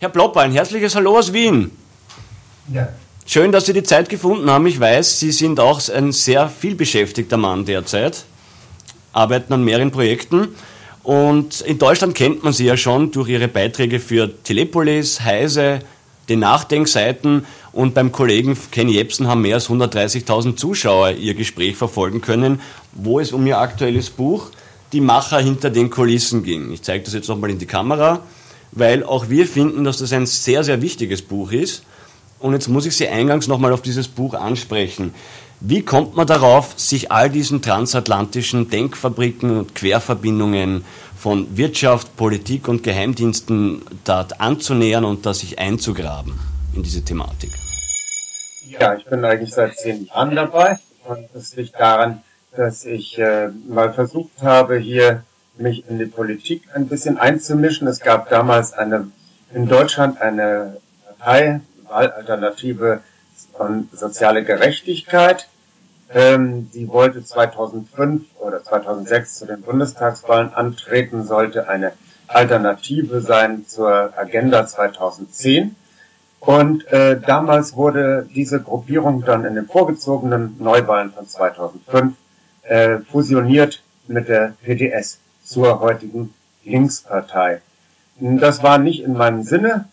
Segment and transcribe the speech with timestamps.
[0.00, 1.70] Herr Plopper, ein herzliches Hallo aus Wien.
[2.72, 2.88] Ja.
[3.26, 4.66] Schön, dass Sie die Zeit gefunden haben.
[4.66, 8.24] Ich weiß, Sie sind auch ein sehr vielbeschäftigter Mann derzeit,
[9.12, 10.48] arbeiten an mehreren Projekten.
[11.02, 15.80] Und in Deutschland kennt man Sie ja schon durch Ihre Beiträge für Telepolis, Heise,
[16.28, 22.20] den Nachdenkseiten und beim Kollegen Ken Jepsen haben mehr als 130.000 Zuschauer Ihr Gespräch verfolgen
[22.20, 22.60] können,
[22.92, 24.50] wo es um Ihr aktuelles Buch
[24.92, 26.72] Die Macher hinter den Kulissen ging.
[26.72, 28.22] Ich zeige das jetzt nochmal in die Kamera
[28.72, 31.84] weil auch wir finden, dass das ein sehr, sehr wichtiges Buch ist.
[32.38, 35.12] Und jetzt muss ich Sie eingangs nochmal auf dieses Buch ansprechen.
[35.60, 40.84] Wie kommt man darauf, sich all diesen transatlantischen Denkfabriken und Querverbindungen
[41.18, 47.50] von Wirtschaft, Politik und Geheimdiensten dort anzunähern und da sich einzugraben in diese Thematik?
[48.66, 52.22] Ja, ich bin eigentlich seit zehn Jahren dabei und das liegt daran,
[52.56, 55.24] dass ich äh, mal versucht habe, hier
[55.56, 57.86] mich in die Politik ein bisschen einzumischen.
[57.86, 59.10] Es gab damals eine,
[59.52, 63.00] in Deutschland eine Partei, Wahlalternative
[63.56, 65.48] von soziale Gerechtigkeit.
[66.12, 71.92] Ähm, die wollte 2005 oder 2006 zu den Bundestagswahlen antreten, sollte eine
[72.26, 75.76] Alternative sein zur Agenda 2010.
[76.40, 82.14] Und äh, damals wurde diese Gruppierung dann in den vorgezogenen Neuwahlen von 2005
[82.62, 87.60] äh, fusioniert mit der PDS zur heutigen Linkspartei.
[88.18, 89.86] Das war nicht in meinem Sinne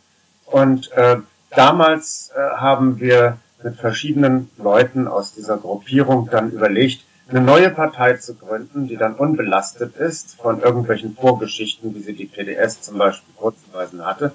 [0.45, 1.17] und äh,
[1.49, 8.13] damals äh, haben wir mit verschiedenen Leuten aus dieser Gruppierung dann überlegt, eine neue Partei
[8.13, 13.33] zu gründen, die dann unbelastet ist von irgendwelchen Vorgeschichten, wie sie die PDS zum Beispiel
[13.37, 14.31] vorzuweisen hatte.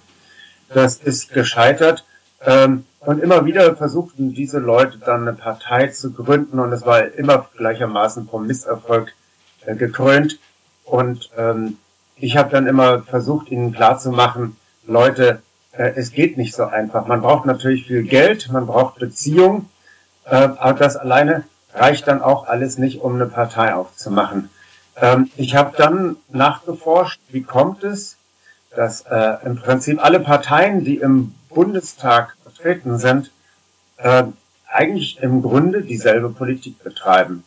[0.75, 2.05] Das ist gescheitert.
[2.45, 7.13] Ähm, und immer wieder versuchten diese Leute dann eine Partei zu gründen und es war
[7.15, 9.13] immer gleichermaßen vom Misserfolg
[9.67, 10.39] äh, gekrönt.
[10.85, 11.79] Und ähm,
[12.17, 15.43] ich habe dann immer versucht, ihnen klarzumachen, Leute,
[15.73, 17.07] äh, es geht nicht so einfach.
[17.07, 19.69] Man braucht natürlich viel Geld, man braucht Beziehung,
[20.25, 21.45] äh, aber das alleine
[21.75, 24.51] reicht dann auch alles nicht, um eine Partei aufzumachen.
[24.97, 28.17] Ähm, ich habe dann nachgeforscht, wie kommt es,
[28.75, 33.31] dass äh, im Prinzip alle Parteien, die im Bundestag vertreten sind,
[33.99, 34.25] äh,
[34.67, 37.45] eigentlich im Grunde dieselbe Politik betreiben.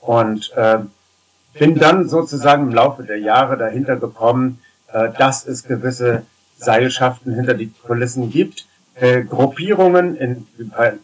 [0.00, 0.78] Und äh,
[1.54, 6.22] bin dann sozusagen im Laufe der Jahre dahinter gekommen, äh, dass es gewisse
[6.56, 10.46] Seilschaften hinter die Kulissen gibt, äh, Gruppierungen, in,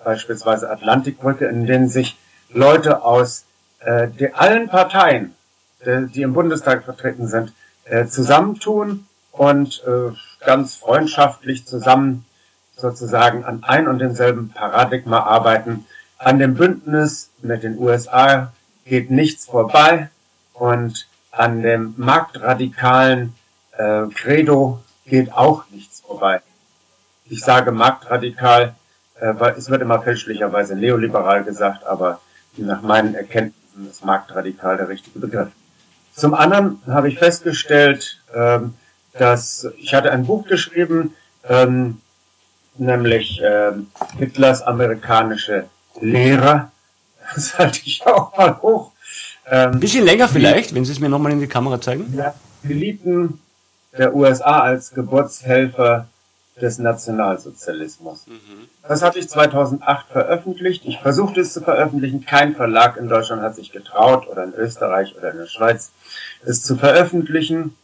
[0.04, 2.16] beispielsweise Atlantikbrücke, in denen sich
[2.50, 3.44] Leute aus
[3.80, 5.34] äh, allen Parteien,
[5.84, 7.52] de, die im Bundestag vertreten sind,
[7.84, 9.06] äh, zusammentun
[9.38, 10.12] und äh,
[10.44, 12.24] ganz freundschaftlich zusammen
[12.76, 15.86] sozusagen an ein und demselben Paradigma arbeiten.
[16.18, 18.52] An dem Bündnis mit den USA
[18.84, 20.10] geht nichts vorbei.
[20.52, 23.34] Und an dem marktradikalen
[23.76, 26.40] äh, Credo geht auch nichts vorbei.
[27.26, 28.74] Ich sage marktradikal,
[29.20, 32.20] äh, weil es wird immer fälschlicherweise neoliberal gesagt, aber
[32.56, 35.48] nach meinen Erkenntnissen ist marktradikal der richtige Begriff.
[36.12, 38.74] Zum anderen habe ich festgestellt, ähm,
[39.18, 41.14] dass ich hatte ein Buch geschrieben,
[41.48, 42.00] ähm,
[42.76, 45.66] nämlich ähm, Hitlers amerikanische
[46.00, 46.70] Lehrer.
[47.34, 48.92] Das halte ich auch mal hoch.
[49.46, 52.10] Ähm, Ein bisschen länger vielleicht, wenn Sie es mir nochmal in die Kamera zeigen.
[52.16, 52.34] Ja,
[52.64, 53.38] Eliten
[53.96, 56.08] der USA als Geburtshelfer
[56.60, 58.26] des Nationalsozialismus.
[58.26, 58.68] Mhm.
[58.86, 60.84] Das hatte ich 2008 veröffentlicht.
[60.86, 62.24] Ich versuchte es zu veröffentlichen.
[62.24, 65.92] Kein Verlag in Deutschland hat sich getraut oder in Österreich oder in der Schweiz
[66.44, 67.76] es zu veröffentlichen.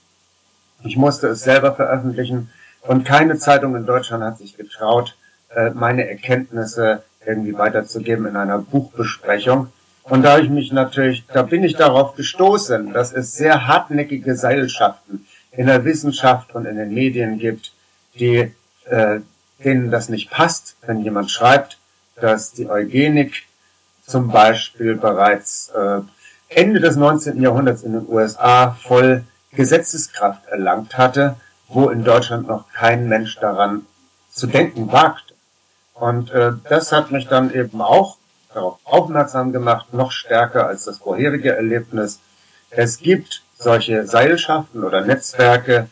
[0.85, 2.51] Ich musste es selber veröffentlichen
[2.83, 5.17] und keine Zeitung in Deutschland hat sich getraut,
[5.55, 9.69] äh, meine Erkenntnisse irgendwie weiterzugeben in einer Buchbesprechung.
[10.03, 15.27] Und da ich mich natürlich, da bin ich darauf gestoßen, dass es sehr hartnäckige Seilschaften
[15.53, 17.73] in der Wissenschaft und in den Medien gibt,
[18.19, 18.53] die
[18.85, 19.21] äh,
[19.65, 21.79] denen das nicht passt, wenn jemand schreibt,
[22.21, 23.45] dass die Eugenik
[24.07, 26.01] zum Beispiel bereits äh,
[26.49, 27.41] Ende des 19.
[27.41, 31.37] Jahrhunderts in den USA voll Gesetzeskraft erlangt hatte,
[31.69, 33.87] wo in Deutschland noch kein Mensch daran
[34.31, 35.35] zu denken wagte.
[35.95, 38.17] Und äh, das hat mich dann eben auch
[38.53, 42.21] darauf aufmerksam gemacht, noch stärker als das vorherige Erlebnis.
[42.71, 45.89] Es gibt solche Seilschaften oder Netzwerke,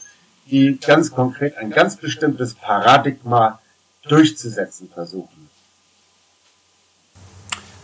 [0.47, 3.61] die ganz konkret ein ganz bestimmtes Paradigma
[4.03, 5.49] durchzusetzen versuchen.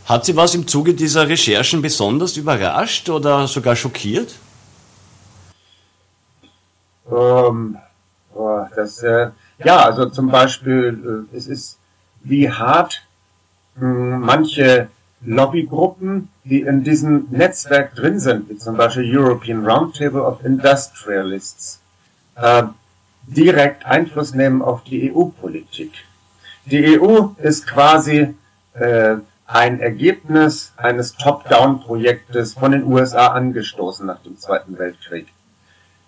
[0.07, 4.35] Hat Sie was im Zuge dieser Recherchen besonders überrascht oder sogar schockiert?
[7.11, 7.79] Ähm,
[8.35, 9.31] oh, das, äh,
[9.65, 11.79] ja, also zum Beispiel, äh, es ist,
[12.23, 13.05] wie hart
[13.81, 14.89] manche
[15.21, 21.81] Lobbygruppen, die in diesem Netzwerk drin sind, wie zum Beispiel European Roundtable of Industrialists,
[22.37, 22.65] äh,
[23.27, 25.93] direkt Einfluss nehmen auf die EU-Politik.
[26.67, 28.35] Die EU ist quasi
[28.75, 29.17] äh,
[29.47, 35.29] ein Ergebnis eines Top-Down-Projektes von den USA angestoßen nach dem Zweiten Weltkrieg.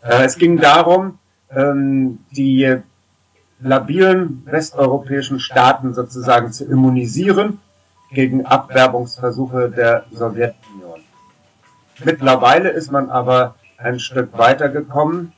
[0.03, 1.19] Äh, es ging darum,
[1.51, 2.79] ähm, die
[3.61, 7.59] labilen westeuropäischen Staaten sozusagen zu immunisieren
[8.11, 11.01] gegen Abwerbungsversuche der Sowjetunion.
[12.05, 15.33] Mittlerweile ist man aber ein Stück weitergekommen.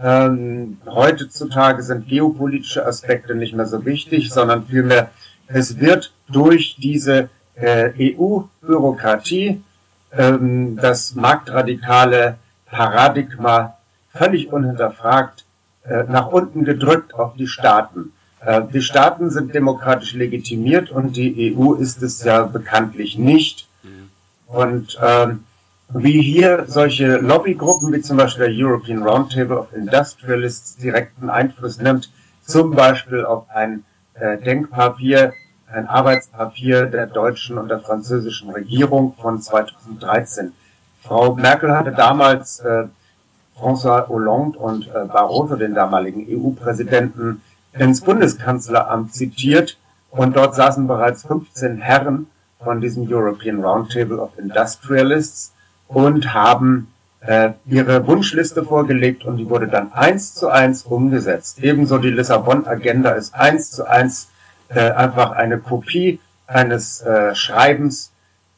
[0.00, 5.10] Ähm, heutzutage sind geopolitische Aspekte nicht mehr so wichtig, sondern vielmehr
[5.46, 9.62] es wird durch diese äh, EU-Bürokratie
[10.12, 13.76] ähm, das marktradikale Paradigma
[14.12, 15.44] völlig unhinterfragt
[15.84, 18.12] äh, nach unten gedrückt auf die Staaten.
[18.40, 23.68] Äh, die Staaten sind demokratisch legitimiert und die EU ist es ja bekanntlich nicht.
[24.46, 25.44] Und ähm,
[25.88, 32.10] wie hier solche Lobbygruppen wie zum Beispiel der European Roundtable of Industrialists direkten Einfluss nimmt,
[32.44, 33.84] zum Beispiel auf ein
[34.14, 35.32] äh, Denkpapier,
[35.72, 40.52] ein Arbeitspapier der deutschen und der französischen Regierung von 2013.
[41.02, 42.84] Frau Merkel hatte damals äh,
[43.58, 49.78] François Hollande und äh, Barroso, den damaligen EU-Präsidenten, ins Bundeskanzleramt zitiert
[50.10, 52.26] und dort saßen bereits 15 Herren
[52.62, 55.52] von diesem European Roundtable of Industrialists
[55.88, 56.88] und haben
[57.20, 61.60] äh, ihre Wunschliste vorgelegt und die wurde dann eins zu eins umgesetzt.
[61.60, 64.28] Ebenso die Lissabon-Agenda ist eins zu eins
[64.68, 68.12] äh, einfach eine Kopie eines äh, Schreibens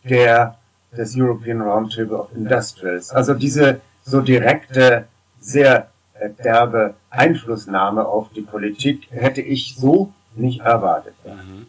[0.05, 0.56] der
[0.97, 3.11] des European Roundtable of Industrials.
[3.11, 5.06] Also diese so direkte,
[5.41, 11.15] sehr äh, derbe Einflussnahme auf die Politik hätte ich so nicht erwartet.
[11.25, 11.67] Mhm.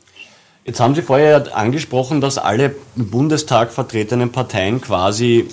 [0.66, 5.48] Jetzt haben Sie vorher angesprochen, dass alle im Bundestag vertretenen Parteien quasi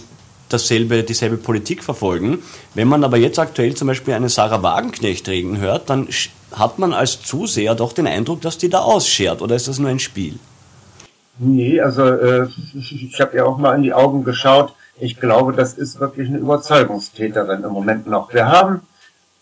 [0.48, 2.38] dasselbe, dieselbe Politik verfolgen.
[2.74, 6.08] Wenn man aber jetzt aktuell zum Beispiel eine Sarah Wagenknecht reden hört, dann
[6.52, 9.42] hat man als Zuseher doch den Eindruck, dass die da ausschert.
[9.42, 10.38] Oder ist das nur ein Spiel?
[11.38, 14.74] Nee, also äh, ich habe ja auch mal in die Augen geschaut.
[15.02, 18.32] Ich glaube, das ist wirklich eine Überzeugungstäterin im Moment noch.
[18.32, 18.82] Wir haben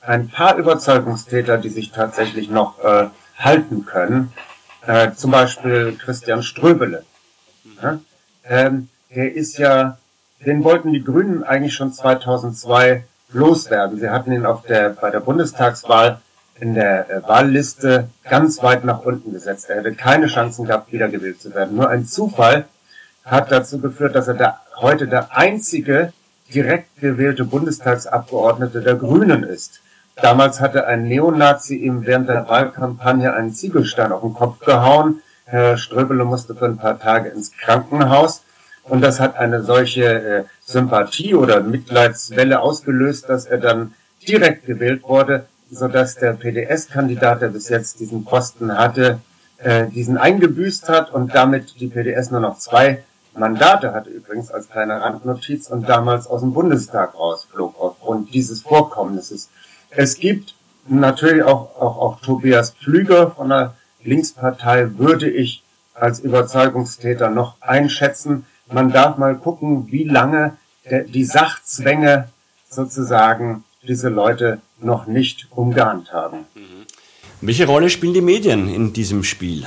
[0.01, 4.33] ein paar Überzeugungstäter, die sich tatsächlich noch äh, halten können.
[4.87, 7.05] Äh, zum Beispiel Christian Ströbele.
[7.83, 8.01] Ja?
[8.45, 9.99] Ähm, der ist ja,
[10.47, 14.01] den wollten die Grünen eigentlich schon 2002 loswerden.
[14.01, 16.23] Sie hatten ihn auf der, bei der Bundestagswahl
[16.59, 19.69] in der äh, Wahlliste ganz weit nach unten gesetzt.
[19.69, 21.77] Er hätte keine Chancen gehabt, wiedergewählt zu werden.
[21.77, 22.65] Nur ein Zufall
[23.25, 26.12] hat dazu geführt, dass er der, heute der einzige
[26.53, 29.81] direkt gewählte Bundestagsabgeordnete der Grünen ist.
[30.17, 35.23] Damals hatte ein Neonazi ihm während der Wahlkampagne einen Ziegelstein auf den Kopf gehauen.
[35.44, 38.43] Herr Ströbele musste für ein paar Tage ins Krankenhaus.
[38.85, 43.94] Und das hat eine solche äh, Sympathie oder Mitleidswelle ausgelöst, dass er dann
[44.26, 49.21] direkt gewählt wurde, sodass der PDS-Kandidat, der bis jetzt diesen Posten hatte,
[49.59, 53.05] äh, diesen eingebüßt hat und damit die PDS nur noch zwei
[53.35, 59.49] Mandate hatte übrigens als kleine Randnotiz und damals aus dem Bundestag rausflog aufgrund dieses Vorkommnisses.
[59.91, 60.55] Es gibt
[60.88, 65.62] natürlich auch, auch, auch Tobias Pflüger von der Linkspartei würde ich
[65.95, 68.47] als Überzeugungstäter noch einschätzen.
[68.73, 70.57] Man darf mal gucken, wie lange
[70.88, 72.28] der, die Sachzwänge
[72.69, 76.47] sozusagen diese Leute noch nicht umgehandelt haben.
[76.55, 76.87] Mhm.
[77.43, 79.66] Welche Rolle spielen die Medien in diesem Spiel?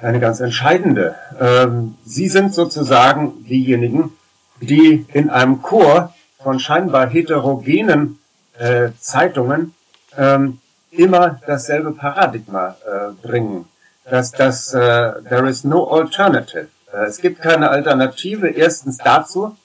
[0.00, 1.16] Eine ganz entscheidende.
[1.40, 4.12] Ähm, Sie sind sozusagen diejenigen,
[4.60, 8.18] die in einem Chor von scheinbar heterogenen
[8.58, 9.74] äh, Zeitungen
[10.16, 13.66] ähm, immer dasselbe Paradigma äh, bringen,
[14.08, 14.78] dass das äh,
[15.28, 16.68] there is no alternative.
[16.92, 18.48] Es gibt keine Alternative.
[18.48, 19.56] Erstens dazu,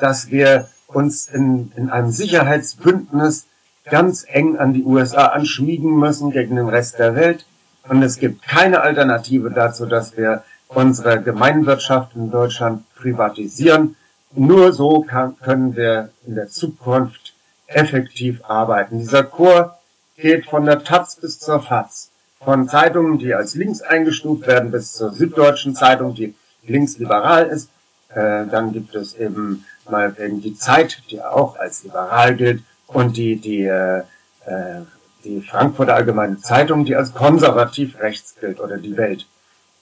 [0.00, 3.46] dass wir uns in, in einem Sicherheitsbündnis
[3.84, 7.46] ganz eng an die USA anschmiegen müssen gegen den Rest der Welt.
[7.88, 13.96] Und es gibt keine Alternative dazu, dass wir unsere Gemeinwirtschaft in Deutschland privatisieren
[14.36, 17.34] nur so kann, können wir in der Zukunft
[17.66, 18.98] effektiv arbeiten.
[18.98, 19.78] Dieser Chor
[20.16, 22.10] geht von der Taz bis zur FAZ.
[22.44, 27.70] Von Zeitungen, die als links eingestuft werden, bis zur Süddeutschen Zeitung, die linksliberal ist.
[28.10, 33.16] Äh, dann gibt es eben mal eben die Zeit, die auch als liberal gilt, und
[33.16, 34.02] die, die, äh,
[34.46, 34.82] äh
[35.26, 39.26] die Frankfurter Allgemeine Zeitung, die als konservativ rechts gilt, oder die Welt.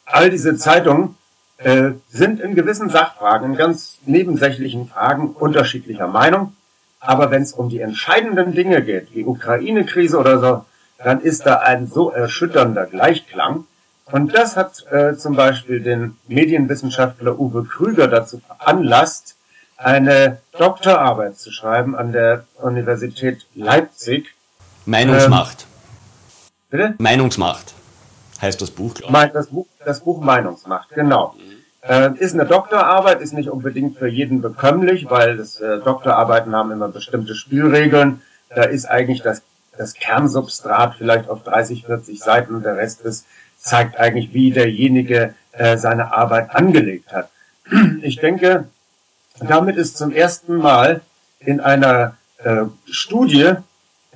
[0.06, 1.16] All diese Zeitungen
[1.58, 6.54] äh, sind in gewissen Sachfragen, in ganz nebensächlichen Fragen unterschiedlicher Meinung.
[7.00, 10.64] Aber wenn es um die entscheidenden Dinge geht, wie Ukraine-Krise oder so,
[10.98, 13.66] dann ist da ein so erschütternder Gleichklang,
[14.10, 19.36] Und das hat äh, zum Beispiel den Medienwissenschaftler Uwe Krüger dazu veranlasst,
[19.76, 24.33] eine Doktorarbeit zu schreiben an der Universität Leipzig.
[24.86, 25.62] Meinungsmacht.
[25.62, 26.94] Ähm, bitte?
[26.98, 27.74] Meinungsmacht
[28.40, 28.94] heißt das Buch.
[29.08, 29.66] Mein, das Buch.
[29.84, 31.34] Das Buch Meinungsmacht, genau.
[31.82, 36.70] Äh, ist eine Doktorarbeit, ist nicht unbedingt für jeden bekömmlich, weil das äh, Doktorarbeiten haben
[36.70, 38.22] immer bestimmte Spielregeln.
[38.54, 39.42] Da ist eigentlich das,
[39.76, 43.26] das Kernsubstrat vielleicht auf 30, 40 Seiten und der Rest ist,
[43.58, 47.30] zeigt eigentlich, wie derjenige äh, seine Arbeit angelegt hat.
[48.02, 48.68] Ich denke,
[49.40, 51.00] damit ist zum ersten Mal
[51.40, 53.54] in einer äh, Studie,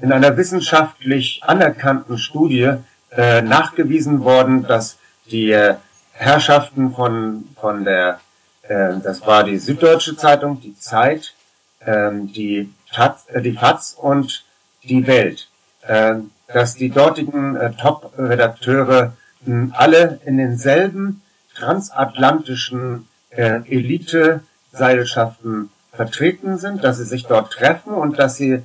[0.01, 2.75] in einer wissenschaftlich anerkannten Studie
[3.11, 4.99] äh, nachgewiesen worden, dass
[5.31, 5.75] die äh,
[6.13, 8.21] Herrschaften von, von der,
[8.63, 11.35] äh, das war die Süddeutsche Zeitung, die Zeit,
[11.81, 14.45] äh, die, Taz, äh, die FAZ und
[14.85, 15.49] die Welt,
[15.83, 16.17] äh,
[16.53, 19.13] dass die dortigen äh, Top-Redakteure
[19.47, 21.23] äh, alle in denselben
[21.55, 24.41] transatlantischen äh, Elite
[24.73, 28.63] Seilschaften vertreten sind, dass sie sich dort treffen und dass sie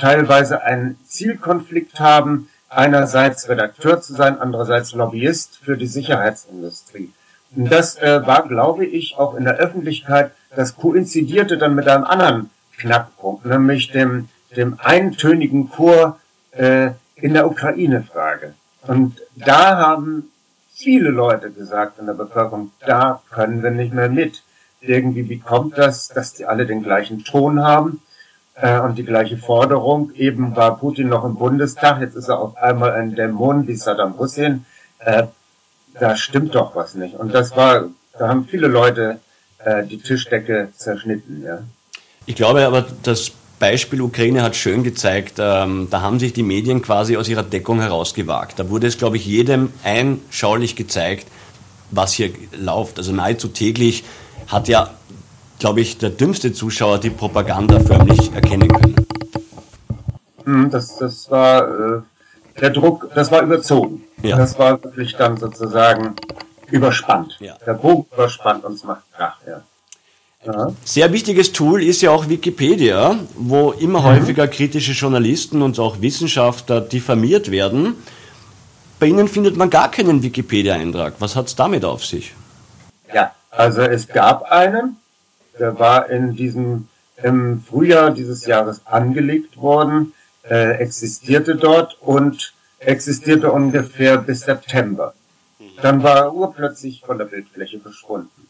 [0.00, 7.10] teilweise einen Zielkonflikt haben, einerseits Redakteur zu sein, andererseits Lobbyist für die Sicherheitsindustrie.
[7.54, 12.04] Und das äh, war, glaube ich, auch in der Öffentlichkeit, das koinzidierte dann mit einem
[12.04, 16.18] anderen Knackpunkt, nämlich dem, dem eintönigen Chor
[16.52, 18.54] äh, in der Ukraine-Frage.
[18.86, 20.30] Und da haben
[20.74, 24.42] viele Leute gesagt in der Bevölkerung, da können wir nicht mehr mit
[24.80, 28.02] irgendwie, wie kommt das, dass die alle den gleichen Ton haben
[28.60, 30.12] äh, und die gleiche Forderung?
[30.14, 34.18] Eben war Putin noch im Bundestag, jetzt ist er auf einmal ein Dämon wie Saddam
[34.18, 34.64] Hussein.
[34.98, 35.24] Äh,
[35.98, 37.14] da stimmt doch was nicht.
[37.14, 37.84] Und das war,
[38.18, 39.20] da haben viele Leute
[39.58, 41.42] äh, die Tischdecke zerschnitten.
[41.42, 41.60] Ja.
[42.26, 46.82] Ich glaube aber, das Beispiel Ukraine hat schön gezeigt, ähm, da haben sich die Medien
[46.82, 48.58] quasi aus ihrer Deckung herausgewagt.
[48.58, 51.26] Da wurde es, glaube ich, jedem einschaulich gezeigt,
[51.90, 52.98] was hier läuft.
[52.98, 54.04] Also nahezu täglich
[54.48, 54.90] hat ja,
[55.58, 58.96] glaube ich, der dümmste Zuschauer die Propaganda förmlich erkennen können.
[60.44, 62.02] Hm, das, das war äh,
[62.60, 64.04] der Druck, das war überzogen.
[64.22, 64.36] Ja.
[64.36, 66.14] Das war wirklich dann sozusagen
[66.70, 67.36] überspannt.
[67.40, 67.56] Ja.
[67.66, 69.62] Der Bogen überspannt und es macht Krach, ja.
[70.44, 70.72] Ja.
[70.84, 74.04] Sehr wichtiges Tool ist ja auch Wikipedia, wo immer mhm.
[74.04, 77.94] häufiger kritische Journalisten und auch Wissenschaftler diffamiert werden.
[79.00, 81.14] Bei Ihnen findet man gar keinen Wikipedia-Eintrag.
[81.18, 82.32] Was hat es damit auf sich?
[83.12, 84.96] Ja, also es gab einen,
[85.58, 86.88] der war in diesem
[87.22, 95.14] im Frühjahr dieses Jahres angelegt worden, äh, existierte dort und existierte ungefähr bis September.
[95.80, 98.48] Dann war er urplötzlich von der Bildfläche verschwunden.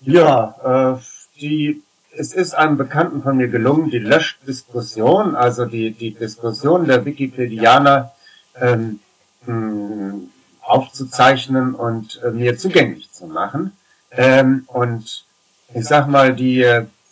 [0.00, 6.14] Ja, äh, die, es ist einem Bekannten von mir gelungen, die Löschdiskussion, also die, die
[6.14, 8.12] Diskussion der Wikipedianer
[8.60, 9.00] ähm,
[10.62, 13.72] aufzuzeichnen und äh, mir zugänglich zu machen.
[14.10, 15.25] Ähm, und
[15.74, 16.64] ich sag mal, die,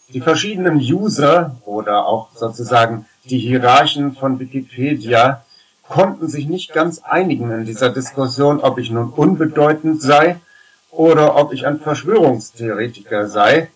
[0.09, 5.45] die verschiedenen User oder auch sozusagen die Hierarchen von Wikipedia
[5.89, 10.37] konnten sich nicht ganz einigen in dieser Diskussion, ob ich nun unbedeutend sei
[10.91, 13.71] oder ob ich ein Verschwörungstheoretiker sei.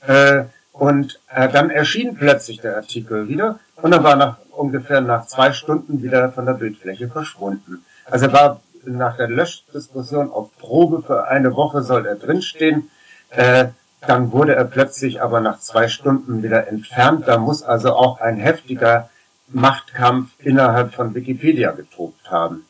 [0.00, 5.26] Äh, und äh, dann erschien plötzlich der Artikel wieder und er war nach ungefähr nach
[5.26, 7.84] zwei Stunden wieder von der Bildfläche verschwunden.
[8.04, 12.90] Also war nach der Löschdiskussion auf Probe für eine Woche soll er drinstehen.
[13.30, 13.66] Äh,
[14.06, 17.26] dann wurde er plötzlich aber nach zwei Stunden wieder entfernt.
[17.26, 19.08] Da muss also auch ein heftiger
[19.48, 22.64] Machtkampf innerhalb von Wikipedia getobt haben.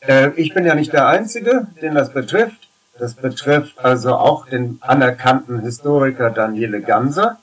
[0.00, 2.68] Äh, ich bin ja nicht der Einzige, den das betrifft.
[2.98, 7.38] Das betrifft also auch den anerkannten Historiker Daniele Ganser,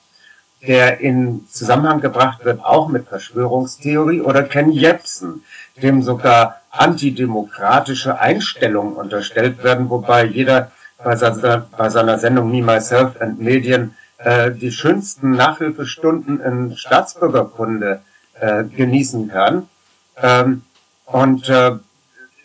[0.66, 5.44] der in Zusammenhang gebracht wird auch mit Verschwörungstheorie, oder Ken Jebsen,
[5.82, 10.72] dem sogar antidemokratische Einstellungen unterstellt werden, wobei jeder
[11.04, 18.02] bei seiner, bei seiner Sendung Me, Myself and Medien äh, die schönsten Nachhilfestunden in Staatsbürgerkunde
[18.40, 19.68] äh, genießen kann.
[20.18, 20.64] Ähm,
[21.06, 21.78] und äh,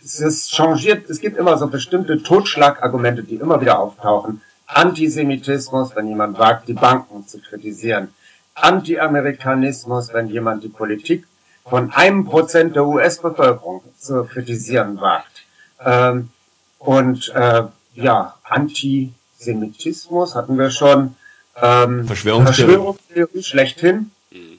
[0.03, 4.43] es ist changiert, es gibt immer so bestimmte Totschlagargumente, die immer wieder auftauchen.
[4.67, 8.09] Antisemitismus, wenn jemand wagt, die Banken zu kritisieren.
[8.55, 11.27] Anti-Amerikanismus, wenn jemand die Politik
[11.67, 15.45] von einem Prozent der US-Bevölkerung zu kritisieren wagt.
[15.85, 16.31] Ähm,
[16.79, 21.17] und äh, ja, Antisemitismus hatten wir schon.
[21.61, 22.73] Ähm, Verschwörungstheorie.
[22.73, 24.11] Verschwörungstheorie schlechthin.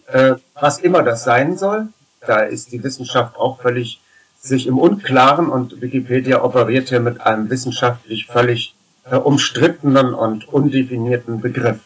[0.08, 1.88] Äh, was immer das sein soll.
[2.26, 4.00] Da ist die Wissenschaft auch völlig
[4.40, 8.76] sich im Unklaren und Wikipedia operiert hier mit einem wissenschaftlich völlig
[9.10, 11.80] äh, umstrittenen und undefinierten Begriff.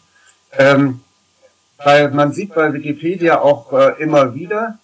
[0.52, 1.00] Ähm,
[1.78, 4.78] weil man sieht bei Wikipedia auch äh, immer wieder,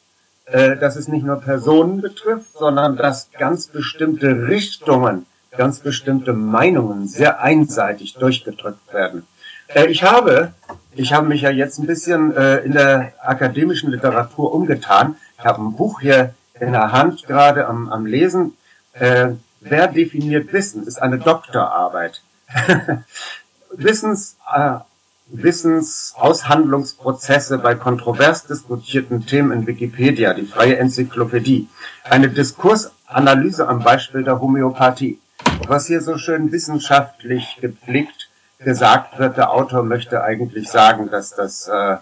[0.46, 7.08] äh, dass es nicht nur Personen betrifft, sondern dass ganz bestimmte Richtungen, ganz bestimmte Meinungen
[7.08, 9.26] sehr einseitig durchgedrückt werden.
[9.68, 10.52] Äh, ich habe,
[10.94, 15.16] ich habe mich ja jetzt ein bisschen äh, in der akademischen Literatur umgetan.
[15.38, 18.56] Ich habe ein Buch hier in der Hand gerade am, am Lesen.
[18.92, 19.32] Äh,
[19.68, 20.86] Wer definiert Wissen?
[20.86, 22.22] Ist eine Doktorarbeit.
[23.72, 24.76] Wissens, äh,
[25.28, 31.68] Wissensaushandlungsprozesse bei kontrovers diskutierten Themen in Wikipedia, die freie Enzyklopädie.
[32.04, 35.18] Eine Diskursanalyse am Beispiel der Homöopathie.
[35.68, 41.68] Was hier so schön wissenschaftlich gepflegt gesagt wird, der Autor möchte eigentlich sagen, dass das,
[41.68, 41.96] äh,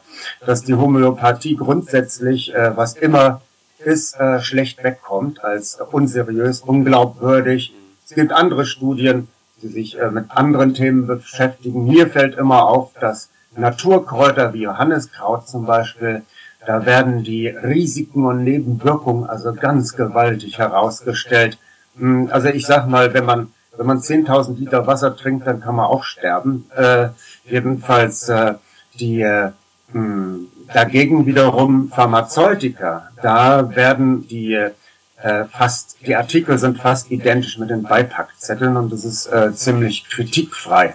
[0.46, 3.40] dass die Homöopathie grundsätzlich, äh, was immer
[3.78, 7.74] ist, äh, schlecht wegkommt als unseriös, unglaubwürdig.
[8.04, 9.28] Es gibt andere Studien,
[9.62, 11.84] die sich äh, mit anderen Themen beschäftigen.
[11.84, 16.22] Mir fällt immer auf, dass Naturkräuter wie Johanniskraut zum Beispiel,
[16.66, 21.58] da werden die Risiken und Nebenwirkungen also ganz gewaltig herausgestellt.
[21.98, 25.74] Hm, also ich sag mal, wenn man wenn man 10.000 Liter Wasser trinkt, dann kann
[25.74, 26.70] man auch sterben.
[26.76, 27.08] Äh,
[27.44, 28.54] jedenfalls äh,
[28.94, 29.50] die äh,
[29.92, 37.70] hm, dagegen wiederum Pharmazeutika, da werden die äh, fast, die Artikel sind fast identisch mit
[37.70, 40.94] den Beipackzetteln und das ist äh, ziemlich kritikfrei.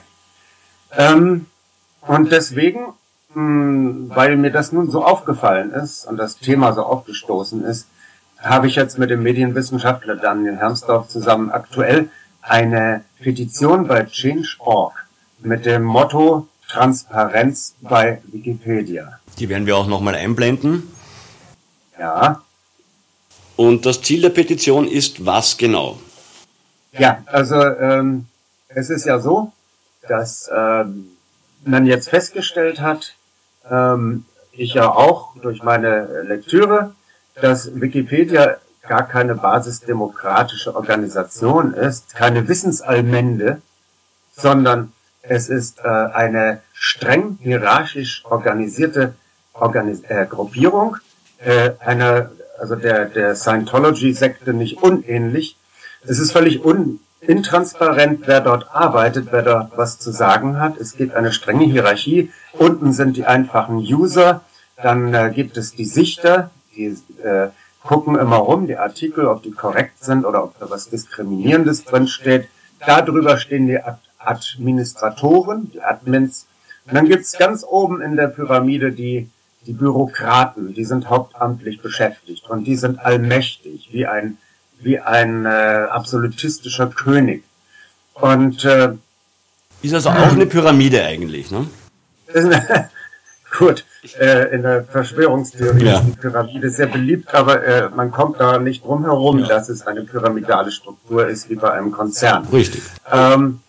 [0.96, 1.48] Ähm,
[2.02, 2.94] und deswegen,
[3.34, 7.88] mh, hm, weil mir das nun so aufgefallen ist und das Thema so aufgestoßen ist,
[8.42, 12.10] habe ich jetzt mit dem Medienwissenschaftler Daniel Hermsdorf zusammen aktuell
[12.42, 14.94] eine Petition bei Change.org
[15.40, 19.20] mit dem Motto Transparenz bei Wikipedia.
[19.38, 20.92] Die werden wir auch nochmal einblenden.
[22.00, 22.42] Ja.
[23.56, 26.00] Und das Ziel der Petition ist was genau?
[26.94, 28.28] Ja, also ähm,
[28.70, 29.52] es ist ja so,
[30.08, 31.10] dass ähm,
[31.66, 33.16] man jetzt festgestellt hat,
[33.70, 36.94] ähm, ich ja auch durch meine Lektüre,
[37.36, 38.58] dass Wikipedia
[38.88, 43.62] gar keine basisdemokratische Organisation ist, keine Wissensallmende,
[44.36, 49.14] sondern es ist äh, eine streng hierarchisch organisierte
[49.54, 50.98] Organis äh, Gruppierung,
[51.40, 55.58] äh, einer, also der, der Scientology-Sekte nicht unähnlich.
[56.06, 60.78] Es ist völlig un, intransparent, wer dort arbeitet, wer dort was zu sagen hat.
[60.78, 62.32] Es gibt eine strenge Hierarchie.
[62.54, 64.42] Unten sind die einfachen User,
[64.82, 67.50] dann äh, gibt es die Sichter, die äh,
[67.84, 72.08] gucken immer rum, die Artikel, ob die korrekt sind oder ob da was Diskriminierendes drin
[72.08, 72.48] steht.
[72.86, 73.80] Darüber stehen die
[74.18, 76.48] Administratoren, die Admins.
[76.86, 79.30] Und dann gibt's ganz oben in der Pyramide die,
[79.66, 84.38] die Bürokraten, die sind hauptamtlich beschäftigt und die sind allmächtig, wie ein,
[84.80, 85.50] wie ein äh,
[85.90, 87.44] absolutistischer König.
[88.14, 88.94] Und äh,
[89.82, 91.68] ist also auch eine Pyramide eigentlich, ne?
[93.58, 93.86] Gut,
[94.20, 96.00] äh, in der Verschwörungstheorie ja.
[96.00, 99.48] ist die Pyramide sehr beliebt, aber äh, man kommt da nicht drum herum, ja.
[99.48, 102.46] dass es eine pyramidale Struktur ist, wie bei einem Konzern.
[102.52, 102.82] Richtig.
[103.12, 103.60] Ähm,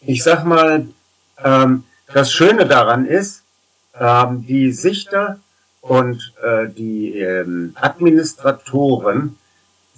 [0.00, 0.86] ich sag mal,
[1.42, 3.42] ähm, das Schöne daran ist,
[3.98, 5.38] ähm, die Sichter
[5.80, 9.36] und äh, die ähm, Administratoren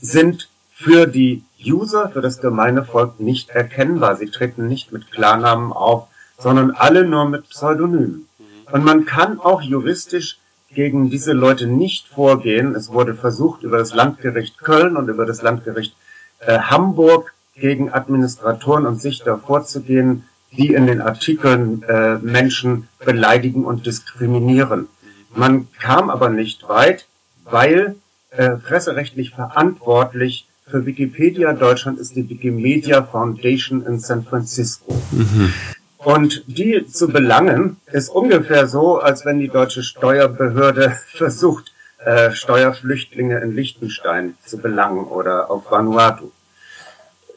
[0.01, 4.17] sind für die User, für das gemeine Volk nicht erkennbar.
[4.17, 8.29] Sie treten nicht mit Klarnamen auf, sondern alle nur mit Pseudonymen.
[8.73, 10.39] Und man kann auch juristisch
[10.75, 12.75] gegen diese Leute nicht vorgehen.
[12.75, 15.95] Es wurde versucht, über das Landgericht Köln und über das Landgericht
[16.41, 23.85] äh, Hamburg gegen Administratoren und Sichter vorzugehen, die in den Artikeln äh, Menschen beleidigen und
[23.85, 24.89] diskriminieren.
[25.35, 27.07] Man kam aber nicht weit,
[27.45, 27.97] weil
[28.31, 34.95] äh, presserechtlich verantwortlich für Wikipedia Deutschland ist die Wikimedia Foundation in San Francisco.
[35.11, 35.53] Mhm.
[36.05, 41.73] Und die zu belangen, ist ungefähr so, als wenn die deutsche Steuerbehörde versucht,
[42.05, 46.33] äh, Steuerflüchtlinge in Liechtenstein zu belangen oder auf Vanuatu.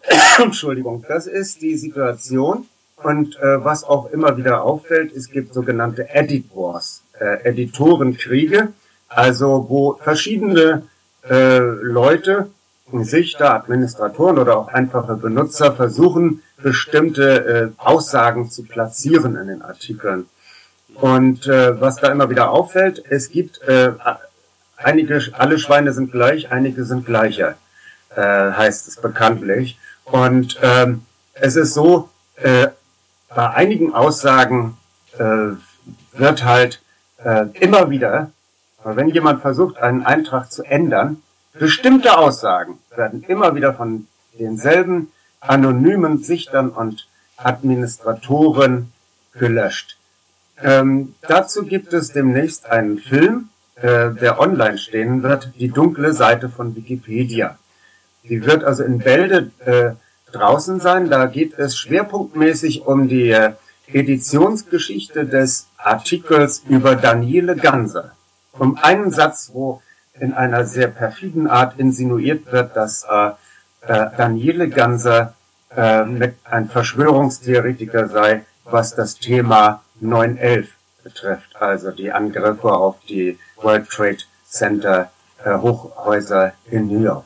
[0.41, 2.67] Entschuldigung, das ist die Situation.
[2.97, 8.69] Und äh, was auch immer wieder auffällt, es gibt sogenannte Edit Wars, äh, Editorenkriege,
[9.08, 10.88] also wo verschiedene
[11.30, 12.49] äh, Leute,
[12.91, 20.28] Sichter, Administratoren oder auch einfache Benutzer versuchen, bestimmte äh, Aussagen zu platzieren in den Artikeln.
[20.95, 23.91] Und äh, was da immer wieder auffällt, es gibt äh,
[24.78, 27.56] einige, alle Schweine sind gleich, einige sind gleicher,
[28.15, 29.78] äh, heißt es bekanntlich.
[30.06, 32.67] Und ähm, es ist so, äh,
[33.34, 34.78] bei einigen Aussagen
[35.17, 35.54] äh,
[36.13, 36.82] wird halt
[37.24, 38.32] äh, immer wieder,
[38.84, 41.24] wenn jemand versucht, einen Eintrag zu ändern,
[41.58, 44.08] bestimmte Aussagen werden immer wieder von
[44.39, 48.91] denselben anonymen Sichtern und Administratoren
[49.34, 49.98] gelöscht.
[50.62, 56.50] Ähm, dazu gibt es demnächst einen Film, äh, der online stehen wird, die dunkle Seite
[56.50, 57.58] von Wikipedia.
[58.24, 59.91] Die wird also in Bälde äh,
[60.32, 61.10] draußen sein.
[61.10, 63.52] Da geht es schwerpunktmäßig um die äh,
[63.88, 68.12] Editionsgeschichte des Artikels über Daniele Ganser.
[68.54, 69.82] Um einen Satz, wo
[70.19, 73.32] in einer sehr perfiden Art insinuiert wird, dass äh,
[73.88, 75.34] äh, Daniele Ganser
[75.75, 76.06] äh,
[76.43, 80.67] ein Verschwörungstheoretiker sei, was das Thema 9-11
[81.04, 85.12] betrifft, also die Angriffe auf die World Trade Center
[85.43, 87.25] äh, Hochhäuser in New York.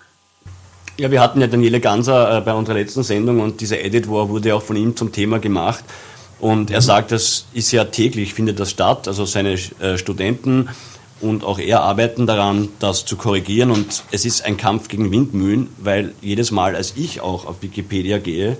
[0.98, 4.28] Ja, wir hatten ja Daniele Ganser äh, bei unserer letzten Sendung und dieser Edit War
[4.28, 5.84] wurde auch von ihm zum Thema gemacht.
[6.40, 6.84] Und er mhm.
[6.84, 9.08] sagt, das ist ja täglich, findet das statt.
[9.08, 10.70] Also seine äh, Studenten
[11.22, 13.72] und auch er arbeiten daran, das zu korrigieren.
[13.72, 18.18] Und es ist ein Kampf gegen Windmühlen, weil jedes Mal, als ich auch auf Wikipedia
[18.20, 18.58] gehe,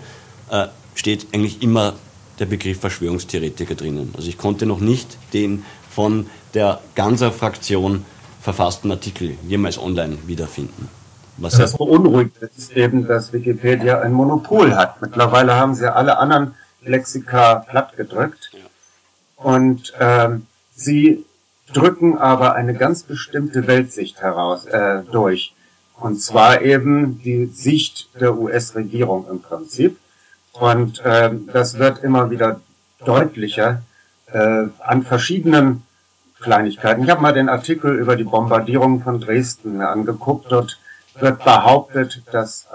[0.50, 1.94] äh, steht eigentlich immer
[2.40, 4.14] der Begriff Verschwörungstheoretiker drinnen.
[4.16, 8.06] Also ich konnte noch nicht den von der ganzer Fraktion
[8.42, 10.90] verfassten Artikel jemals online wiederfinden.
[11.38, 15.02] Was das beunruhigt ist eben, dass Wikipedia ein Monopol hat.
[15.02, 18.52] Mittlerweile haben sie alle anderen Lexika plattgedrückt.
[19.38, 21.26] Und ähm, sie
[21.74, 25.54] drücken aber eine ganz bestimmte Weltsicht heraus äh, durch.
[26.00, 29.98] Und zwar eben die Sicht der US-Regierung im Prinzip.
[30.54, 32.62] Und äh, das wird immer wieder
[33.06, 33.82] deutlicher
[34.28, 35.84] äh, an verschiedenen
[36.40, 37.04] Kleinigkeiten.
[37.04, 40.52] Ich habe mal den Artikel über die Bombardierung von Dresden angeguckt.
[40.52, 40.80] Dort
[41.16, 42.68] wird behauptet, dass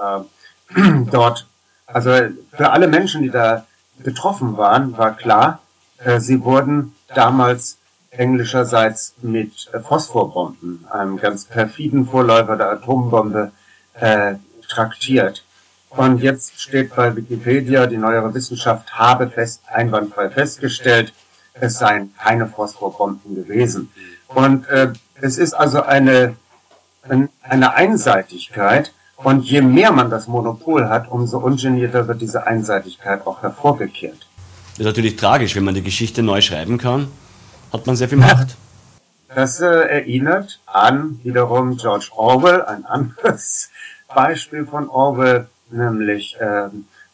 [0.77, 0.81] äh,
[1.11, 1.47] dort,
[1.87, 2.11] also
[2.53, 3.67] für alle Menschen, die da
[3.99, 5.61] betroffen waren, war klar,
[5.99, 7.79] äh, sie wurden damals
[8.17, 13.53] englischerseits mit äh, Phosphorbomben, einem ganz perfiden Vorläufer der Atombombe,
[13.95, 14.35] äh,
[14.69, 15.45] traktiert.
[15.91, 21.13] Und jetzt steht bei Wikipedia, die neuere Wissenschaft habe fest, einwandfrei festgestellt,
[21.55, 23.91] es seien keine Phosphorbomben gewesen.
[24.29, 26.35] Und äh, es ist also eine,
[27.43, 28.93] eine Einseitigkeit.
[29.17, 34.27] Und je mehr man das Monopol hat, umso ungenierter wird diese Einseitigkeit auch hervorgekehrt.
[34.73, 37.07] Das ist natürlich tragisch, wenn man die Geschichte neu schreiben kann,
[37.75, 38.57] hat man sehr viel Macht.
[39.35, 43.71] Das äh, erinnert an wiederum George Orwell, ein anderes
[44.15, 46.69] Beispiel von Orwell, nämlich äh,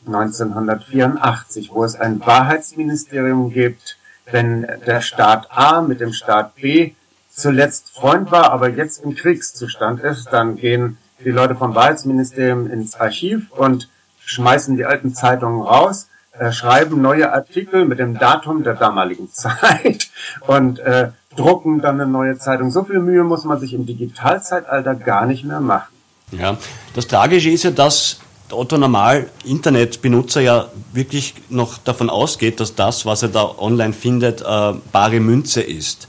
[0.07, 3.97] 1984, wo es ein Wahrheitsministerium gibt,
[4.31, 6.93] wenn der Staat A mit dem Staat B
[7.31, 12.97] zuletzt Freund war, aber jetzt im Kriegszustand ist, dann gehen die Leute vom Wahrheitsministerium ins
[12.97, 13.89] Archiv und
[14.21, 20.09] schmeißen die alten Zeitungen raus, äh, schreiben neue Artikel mit dem Datum der damaligen Zeit
[20.47, 22.71] und äh, drucken dann eine neue Zeitung.
[22.71, 25.95] So viel Mühe muss man sich im Digitalzeitalter gar nicht mehr machen.
[26.33, 26.57] Ja,
[26.95, 28.21] das Tragische ist ja, dass
[28.53, 34.43] Otto Normal Internetbenutzer ja wirklich noch davon ausgeht, dass das, was er da online findet,
[34.43, 36.09] äh, bare Münze ist.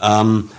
[0.00, 0.50] Ähm,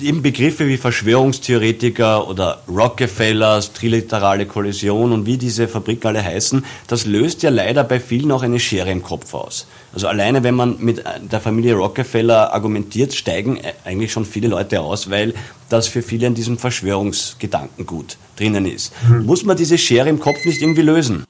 [0.00, 7.06] eben Begriffe wie Verschwörungstheoretiker oder Rockefellers, triliterale Kollision und wie diese Fabriken alle heißen, das
[7.06, 9.66] löst ja leider bei vielen auch eine Schere im Kopf aus.
[9.92, 15.10] Also alleine wenn man mit der Familie Rockefeller argumentiert, steigen eigentlich schon viele Leute aus,
[15.10, 15.34] weil
[15.68, 18.92] das für viele in diesem Verschwörungsgedankengut drinnen ist.
[19.08, 19.26] Mhm.
[19.26, 21.24] Muss man diese Schere im Kopf nicht irgendwie lösen?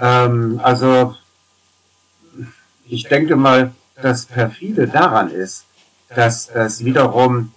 [0.00, 1.14] Ähm, also
[2.86, 5.64] ich denke mal, das perfide daran ist,
[6.08, 7.52] dass es wiederum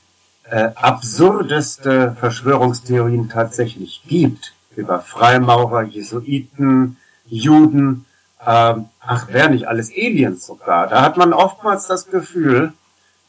[0.49, 8.05] äh, absurdeste Verschwörungstheorien tatsächlich gibt über Freimaurer, Jesuiten, Juden,
[8.39, 10.87] äh, ach, wer nicht alles Aliens sogar.
[10.87, 12.73] Da hat man oftmals das Gefühl,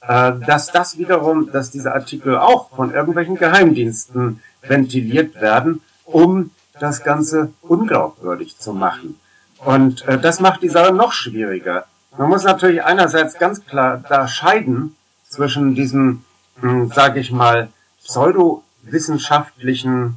[0.02, 7.02] äh, dass das wiederum, dass diese Artikel auch von irgendwelchen Geheimdiensten ventiliert werden, um das
[7.02, 9.18] Ganze unglaubwürdig zu machen.
[9.64, 11.86] Und äh, das macht die Sache noch schwieriger.
[12.16, 14.94] Man muss natürlich einerseits ganz klar da scheiden
[15.28, 16.24] zwischen diesem,
[16.60, 17.68] hm, sage ich mal,
[18.04, 20.16] pseudowissenschaftlichen,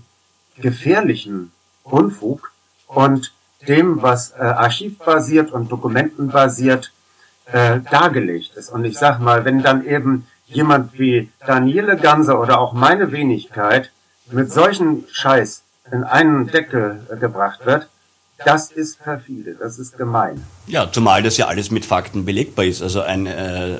[0.58, 1.52] gefährlichen
[1.84, 2.52] Unfug
[2.88, 3.32] und
[3.68, 6.92] dem, was äh, archivbasiert und dokumentenbasiert
[7.46, 8.70] äh, dargelegt ist.
[8.70, 13.92] Und ich sag mal, wenn dann eben jemand wie Daniele Ganser oder auch meine Wenigkeit
[14.32, 17.88] mit solchen Scheiß in einen Deckel äh, gebracht wird,
[18.44, 20.44] das ist perfide, das ist gemein.
[20.66, 22.82] Ja, zumal das ja alles mit Fakten belegbar ist.
[22.82, 23.78] Also ein äh,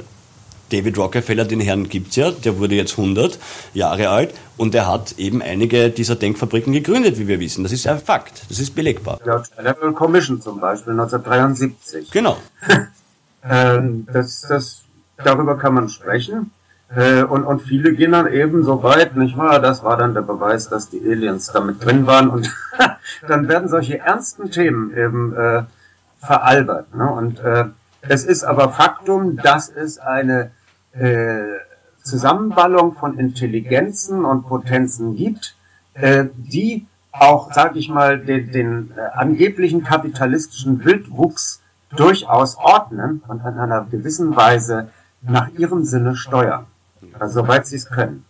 [0.72, 3.38] David Rockefeller, den Herrn gibt's ja, der wurde jetzt 100
[3.74, 7.64] Jahre alt und er hat eben einige dieser Denkfabriken gegründet, wie wir wissen.
[7.64, 9.20] Das ist ein Fakt, das ist belegbar.
[9.26, 12.12] Ja, Level Commission zum Beispiel 1973.
[12.12, 12.38] Genau.
[13.44, 14.84] ähm, das, das,
[15.24, 16.52] darüber kann man sprechen.
[16.96, 19.60] Äh, und, und viele gehen dann eben so weit, nicht wahr?
[19.60, 22.30] Das war dann der Beweis, dass die Aliens damit drin waren.
[22.30, 22.54] Und
[23.28, 25.64] dann werden solche ernsten Themen eben äh,
[26.20, 26.94] veralbert.
[26.94, 27.10] Ne?
[27.10, 27.66] Und äh,
[28.02, 30.52] es ist aber Faktum, dass es eine
[30.94, 31.42] äh,
[32.04, 35.56] Zusammenballung von Intelligenzen und Potenzen gibt,
[35.94, 41.62] äh, die auch, sage ich mal, den, den äh, angeblichen kapitalistischen Wildwuchs
[41.96, 44.90] durchaus ordnen und in einer gewissen Weise
[45.22, 46.66] nach ihrem Sinne steuern,
[47.20, 48.26] also, soweit sie es können.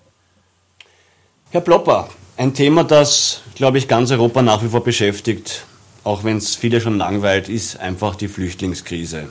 [1.52, 5.66] Herr Plopper, ein Thema, das, glaube ich, ganz Europa nach wie vor beschäftigt,
[6.04, 9.30] auch wenn es viele schon langweilt, ist einfach die Flüchtlingskrise.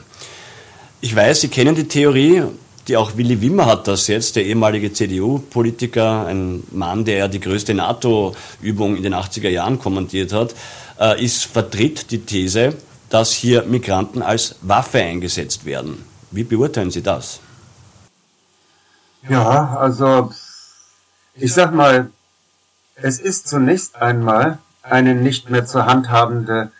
[1.01, 2.43] Ich weiß, Sie kennen die Theorie,
[2.87, 7.39] die auch Willy Wimmer hat das jetzt, der ehemalige CDU-Politiker, ein Mann, der ja die
[7.39, 10.55] größte NATO-Übung in den 80er Jahren kommentiert hat,
[10.99, 12.75] äh, ist, vertritt die These,
[13.09, 16.05] dass hier Migranten als Waffe eingesetzt werden.
[16.31, 17.39] Wie beurteilen Sie das?
[19.29, 20.31] Ja, also
[21.35, 22.09] ich sag mal,
[22.95, 26.71] es ist zunächst einmal eine nicht mehr zu handhabende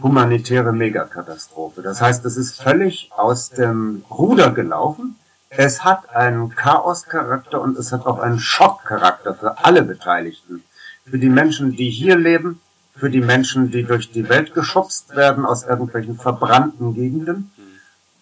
[0.00, 1.82] humanitäre Megakatastrophe.
[1.82, 5.16] Das heißt, es ist völlig aus dem Ruder gelaufen.
[5.50, 10.64] Es hat einen Chaoscharakter und es hat auch einen Schockcharakter für alle Beteiligten.
[11.04, 12.60] Für die Menschen, die hier leben,
[12.96, 17.50] für die Menschen, die durch die Welt geschubst werden aus irgendwelchen verbrannten Gegenden.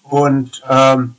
[0.02, 1.14] Und ähm,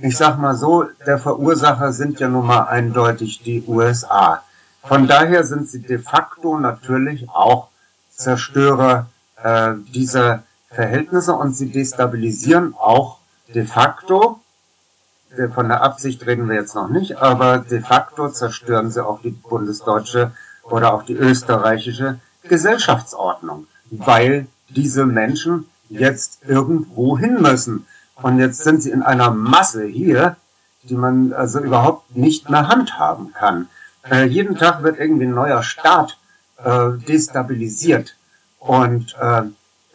[0.00, 4.42] ich sag mal so, der Verursacher sind ja nun mal eindeutig die USA.
[4.82, 7.68] Von daher sind sie de facto natürlich auch
[8.10, 9.06] Zerstörer
[9.42, 13.18] äh, dieser Verhältnisse und sie destabilisieren auch
[13.54, 14.40] de facto,
[15.54, 19.30] von der Absicht reden wir jetzt noch nicht, aber de facto zerstören sie auch die
[19.30, 27.86] bundesdeutsche oder auch die österreichische Gesellschaftsordnung, weil diese Menschen jetzt irgendwo hin müssen.
[28.16, 30.36] Und jetzt sind sie in einer Masse hier,
[30.84, 33.68] die man also überhaupt nicht mehr handhaben kann.
[34.10, 36.18] Äh, jeden Tag wird irgendwie ein neuer Staat
[36.58, 38.16] äh, destabilisiert.
[38.64, 39.42] Und äh,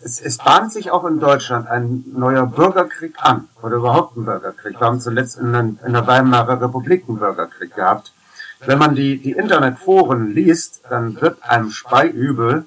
[0.04, 4.80] es, es bahnt sich auch in Deutschland ein neuer Bürgerkrieg an, oder überhaupt ein Bürgerkrieg.
[4.80, 8.12] Wir haben zuletzt in, den, in der Weimarer Republik einen Bürgerkrieg gehabt.
[8.66, 12.66] Wenn man die, die Internetforen liest, dann wird einem Speiübel,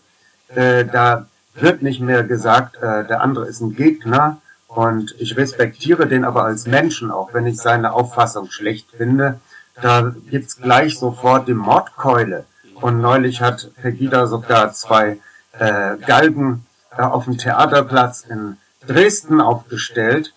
[0.48, 6.06] äh, da wird nicht mehr gesagt, äh, der andere ist ein Gegner, und ich respektiere
[6.06, 9.40] den aber als Menschen, auch wenn ich seine Auffassung schlecht finde.
[9.82, 12.44] Da gibt's gleich sofort die Mordkeule.
[12.80, 15.18] Und neulich hat Pegida sogar zwei
[15.58, 20.32] äh, Galgen äh, auf dem Theaterplatz in Dresden aufgestellt.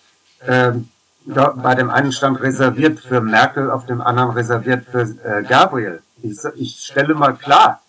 [0.45, 0.89] Ähm,
[1.26, 6.02] dort bei dem einen stand reserviert für Merkel, auf dem anderen reserviert für äh, Gabriel.
[6.21, 7.82] Ich, ich stelle mal klar,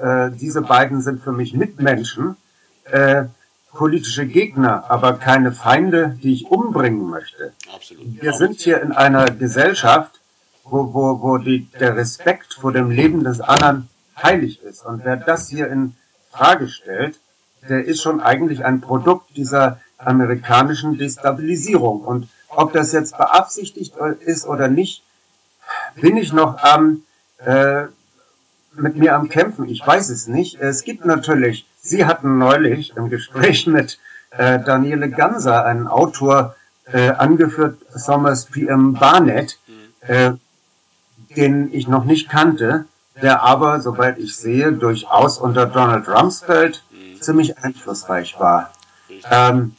[0.00, 2.36] äh, diese beiden sind für mich Mitmenschen,
[2.84, 3.24] äh,
[3.72, 7.52] politische Gegner, aber keine Feinde, die ich umbringen möchte.
[7.74, 8.20] Absolut.
[8.20, 10.20] Wir sind hier in einer Gesellschaft,
[10.64, 13.88] wo, wo, wo die, der Respekt vor dem Leben des anderen
[14.20, 14.84] heilig ist.
[14.84, 15.94] Und wer das hier in
[16.30, 17.18] Frage stellt,
[17.68, 22.02] der ist schon eigentlich ein Produkt dieser amerikanischen Destabilisierung.
[22.02, 25.02] Und ob das jetzt beabsichtigt ist oder nicht,
[25.96, 27.02] bin ich noch am
[27.44, 27.84] äh,
[28.74, 29.68] mit mir am Kämpfen.
[29.68, 30.60] Ich weiß es nicht.
[30.60, 33.98] Es gibt natürlich, Sie hatten neulich im Gespräch mit
[34.30, 36.54] äh, Daniele Ganser, einen Autor,
[36.92, 38.94] äh, angeführt, Thomas P.M.
[38.94, 39.58] Barnett,
[40.00, 40.32] äh,
[41.36, 42.86] den ich noch nicht kannte,
[43.22, 46.82] der aber, soweit ich sehe, durchaus unter Donald Rumsfeld
[47.20, 48.70] ziemlich einflussreich war.
[49.30, 49.74] Ähm,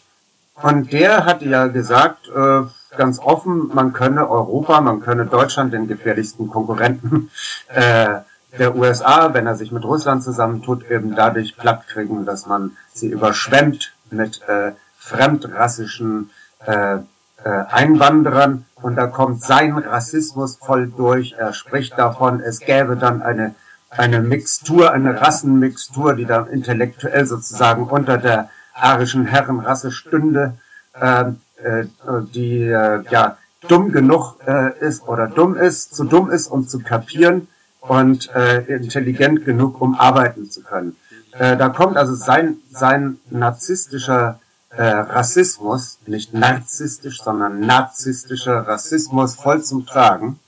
[0.56, 2.62] und der hat ja gesagt, äh,
[2.98, 7.32] ganz offen, man könne Europa, man könne Deutschland, den gefährlichsten Konkurrenten
[7.70, 8.20] äh,
[8.58, 13.08] der USA, wenn er sich mit Russland zusammentut, eben dadurch platt kriegen, dass man sie
[13.08, 16.32] überschwemmt mit äh, fremdrassischen
[16.66, 16.98] äh,
[17.44, 21.36] äh, Einwanderern und da kommt sein Rassismus voll durch.
[21.38, 23.56] Er spricht davon, es gäbe dann eine
[23.90, 30.54] eine Mixtur, eine Rassenmixtur, die dann intellektuell sozusagen unter der arischen Herrenrasse stünde,
[30.94, 31.26] äh,
[31.64, 31.86] äh,
[32.34, 36.80] die äh, ja dumm genug äh, ist oder dumm ist, zu dumm ist, um zu
[36.80, 37.48] kapieren
[37.82, 40.96] und äh, intelligent genug, um arbeiten zu können.
[41.34, 49.64] Äh, da kommt also sein sein narzisstischer äh, Rassismus, nicht narzisstisch, sondern narzisstischer Rassismus voll
[49.64, 50.40] zum Tragen.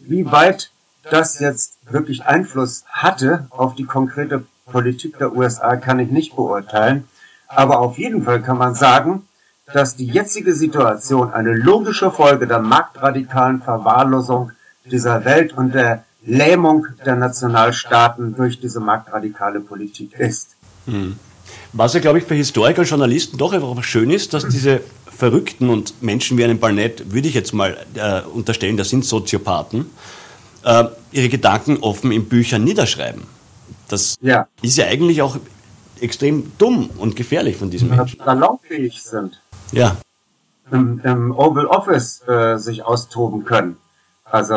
[0.00, 0.70] Wie weit
[1.10, 7.08] das jetzt wirklich Einfluss hatte auf die konkrete Politik der USA, kann ich nicht beurteilen.
[7.48, 9.26] Aber auf jeden Fall kann man sagen,
[9.72, 14.52] dass die jetzige Situation eine logische Folge der marktradikalen Verwahrlosung
[14.84, 20.56] dieser Welt und der Lähmung der Nationalstaaten durch diese marktradikale Politik ist.
[20.86, 21.18] Hm.
[21.72, 25.68] Was ja, glaube ich, für Historiker und Journalisten doch einfach schön ist, dass diese Verrückten
[25.68, 29.86] und Menschen wie einen Barnett, würde ich jetzt mal äh, unterstellen, das sind Soziopathen,
[30.64, 33.22] äh, ihre Gedanken offen in Büchern niederschreiben.
[33.88, 34.46] Das ja.
[34.62, 35.36] ist ja eigentlich auch
[36.00, 38.20] extrem dumm und gefährlich von diesen Menschen.
[38.24, 39.40] Salonfähig sind.
[39.72, 39.96] Ja.
[40.70, 43.76] im, im Oval Office äh, sich austoben können.
[44.24, 44.56] Also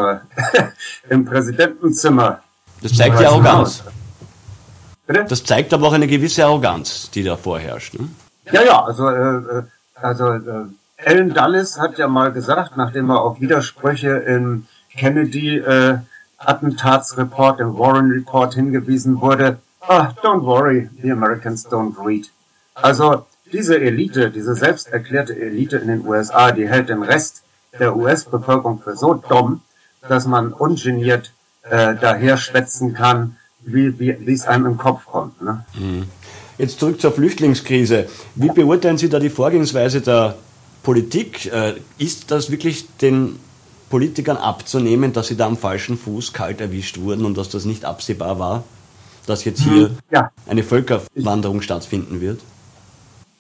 [1.09, 2.41] im Präsidentenzimmer.
[2.81, 3.83] Das zeigt die Arroganz.
[5.11, 5.25] Bitte?
[5.27, 7.95] Das zeigt aber auch eine gewisse Arroganz, die da vorherrscht.
[7.99, 8.09] Ne?
[8.51, 9.63] Ja, ja, also, äh, äh
[9.95, 10.65] also äh,
[11.05, 15.97] Alan Dulles hat ja mal gesagt, nachdem er auf Widersprüche im Kennedy äh,
[16.37, 22.31] Attentatsreport, im Warren Report hingewiesen wurde, ah, don't worry, the Americans don't read.
[22.73, 27.43] Also diese Elite, diese selbst erklärte Elite in den USA, die hält den Rest
[27.77, 29.61] der US-Bevölkerung für so dumm,
[30.07, 31.31] dass man ungeniert
[31.63, 35.41] äh, daher schwätzen kann, wie, wie, wie es einem im Kopf kommt.
[35.41, 35.65] Ne?
[35.77, 36.03] Mhm.
[36.57, 38.07] Jetzt zurück zur Flüchtlingskrise.
[38.35, 40.35] Wie beurteilen Sie da die Vorgehensweise der
[40.83, 41.51] Politik?
[41.51, 43.39] Äh, ist das wirklich den
[43.89, 47.83] Politikern abzunehmen, dass sie da am falschen Fuß kalt erwischt wurden und dass das nicht
[47.85, 48.63] absehbar war,
[49.27, 49.97] dass jetzt hier mhm.
[50.09, 50.31] ja.
[50.47, 52.39] eine Völkerwanderung stattfinden wird?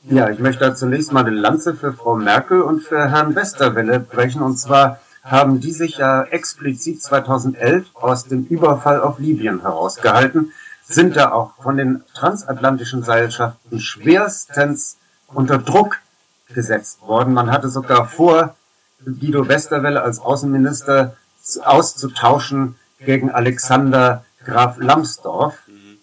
[0.09, 3.99] Ja, ich möchte da zunächst mal eine Lanze für Frau Merkel und für Herrn Westerwelle
[3.99, 4.41] brechen.
[4.41, 10.51] Und zwar haben die sich ja explizit 2011 aus dem Überfall auf Libyen herausgehalten,
[10.83, 15.99] sind da auch von den transatlantischen Seilschaften schwerstens unter Druck
[16.53, 17.33] gesetzt worden.
[17.33, 18.55] Man hatte sogar vor,
[19.05, 21.15] Guido Westerwelle als Außenminister
[21.63, 25.55] auszutauschen gegen Alexander Graf Lambsdorff.
[25.67, 25.97] Mhm.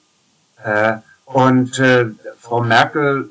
[0.65, 2.07] Äh, und äh,
[2.41, 3.31] Frau Merkel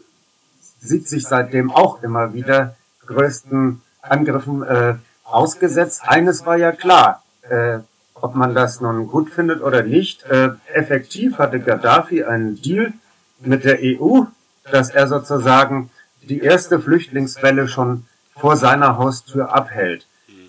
[0.79, 4.95] sieht sich seitdem auch immer wieder größten Angriffen äh,
[5.27, 6.01] ausgesetzt.
[6.05, 7.79] Eines war ja klar, äh,
[8.15, 10.23] ob man das nun gut findet oder nicht.
[10.23, 12.93] Äh, effektiv hatte Gaddafi einen Deal
[13.39, 14.23] mit der EU,
[14.71, 15.89] dass er sozusagen
[16.21, 20.07] die erste Flüchtlingswelle schon vor seiner Haustür abhält.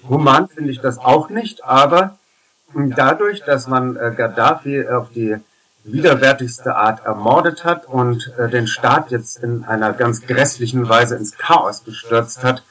[0.08, 2.16] Human finde ich das auch nicht, aber
[2.74, 5.36] dadurch, dass man äh, Gaddafi auf die
[5.84, 11.36] widerwärtigste Art ermordet hat und äh, den Staat jetzt in einer ganz grässlichen Weise ins
[11.36, 12.62] Chaos gestürzt hat,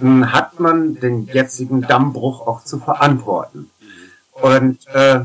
[0.00, 3.70] hat man den jetzigen Dammbruch auch zu verantworten.
[4.32, 5.20] Und äh,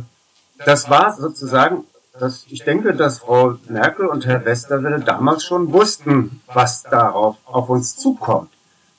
[0.66, 1.84] das war sozusagen,
[2.20, 7.70] dass ich denke, dass Frau Merkel und Herr Westerwelle damals schon wussten, was darauf auf
[7.70, 8.50] uns zukommt.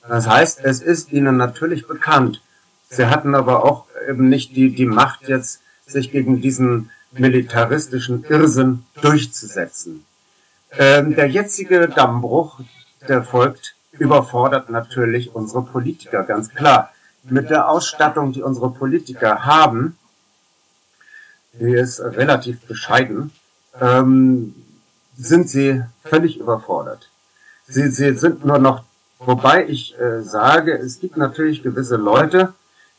[0.07, 2.41] Das heißt, es ist ihnen natürlich bekannt.
[2.89, 8.83] Sie hatten aber auch eben nicht die, die Macht jetzt, sich gegen diesen militaristischen Irrsinn
[9.01, 10.03] durchzusetzen.
[10.71, 12.59] Ähm, der jetzige Dammbruch,
[13.07, 16.91] der folgt, überfordert natürlich unsere Politiker, ganz klar.
[17.23, 19.97] Mit der Ausstattung, die unsere Politiker haben,
[21.53, 23.31] die ist relativ bescheiden,
[23.79, 24.53] ähm,
[25.17, 27.09] sind sie völlig überfordert.
[27.67, 28.83] Sie, sie sind nur noch,
[29.19, 32.53] wobei ich äh, sage, es gibt natürlich gewisse Leute,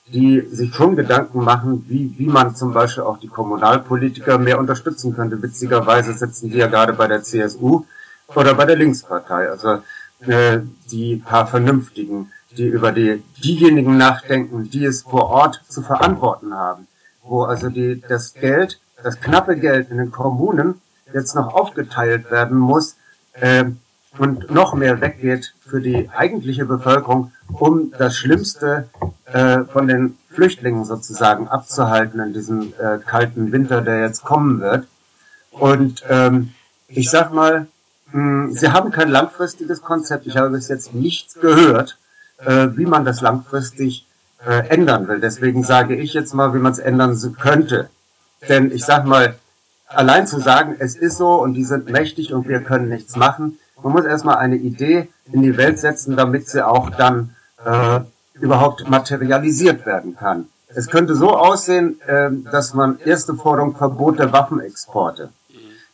[0.09, 5.15] die sich schon Gedanken machen, wie, wie man zum Beispiel auch die Kommunalpolitiker mehr unterstützen
[5.15, 5.43] könnte.
[5.43, 7.85] Witzigerweise sitzen die ja gerade bei der CSU
[8.29, 9.51] oder bei der Linkspartei.
[9.51, 9.83] Also
[10.21, 16.55] äh, die paar Vernünftigen, die über die diejenigen nachdenken, die es vor Ort zu verantworten
[16.55, 16.87] haben.
[17.23, 20.81] Wo also die, das Geld, das knappe Geld in den Kommunen
[21.13, 22.97] jetzt noch aufgeteilt werden muss,
[23.33, 23.65] äh,
[24.19, 28.89] und noch mehr weggeht für die eigentliche Bevölkerung, um das Schlimmste
[29.27, 34.87] äh, von den Flüchtlingen sozusagen abzuhalten in diesem äh, kalten Winter, der jetzt kommen wird.
[35.51, 36.53] Und ähm,
[36.89, 37.67] ich sag mal,
[38.13, 40.27] Sie haben kein langfristiges Konzept.
[40.27, 41.99] Ich habe bis jetzt nichts gehört,
[42.39, 44.07] äh, wie man das langfristig
[44.47, 45.21] äh, ändern will.
[45.21, 47.91] Deswegen sage ich jetzt mal, wie man es ändern könnte.
[48.49, 49.37] Denn ich sag mal,
[49.89, 53.59] allein zu sagen, es ist so und die sind mächtig und wir können nichts machen,
[53.83, 58.01] man muss erstmal eine Idee in die Welt setzen, damit sie auch dann äh,
[58.35, 60.49] überhaupt materialisiert werden kann.
[60.69, 65.31] Es könnte so aussehen, äh, dass man erste Forderung Verbot der Waffenexporte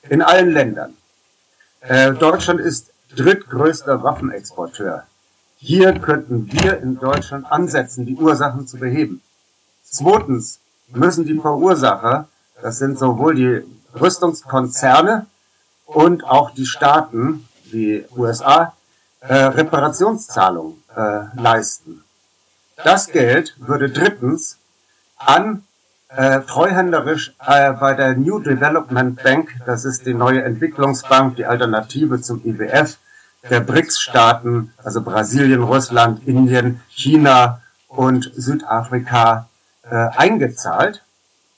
[0.08, 0.94] in allen Ländern.
[1.82, 5.04] Äh, Deutschland ist drittgrößter Waffenexporteur.
[5.56, 9.20] Hier könnten wir in Deutschland ansetzen, die Ursachen zu beheben.
[9.84, 12.28] Zweitens müssen die Verursacher,
[12.60, 13.62] das sind sowohl die
[14.00, 15.26] Rüstungskonzerne
[15.86, 18.74] und auch die Staaten, wie USA
[19.20, 22.04] äh, Reparationszahlungen äh, leisten.
[22.84, 24.58] Das Geld würde drittens
[25.16, 25.64] an
[26.16, 32.20] äh, treuhänderisch äh, bei der New Development Bank, das ist die neue Entwicklungsbank, die Alternative
[32.20, 32.98] zum IWF,
[33.48, 39.48] der BRICS-Staaten, also Brasilien, Russland, Indien, China und Südafrika
[39.82, 41.02] äh, eingezahlt,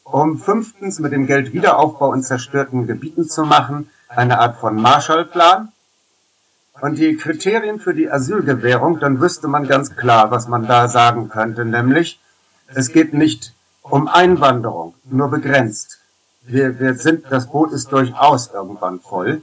[0.04, 5.70] um fünftens mit dem Geld Wiederaufbau in zerstörten Gebieten zu machen, eine Art von Marshallplan,
[6.80, 11.28] und die Kriterien für die Asylgewährung, dann wüsste man ganz klar, was man da sagen
[11.28, 12.20] könnte, nämlich
[12.66, 13.53] es geht nicht
[13.84, 16.00] um Einwanderung, nur begrenzt.
[16.42, 19.42] Wir, wir sind, das Boot ist durchaus irgendwann voll.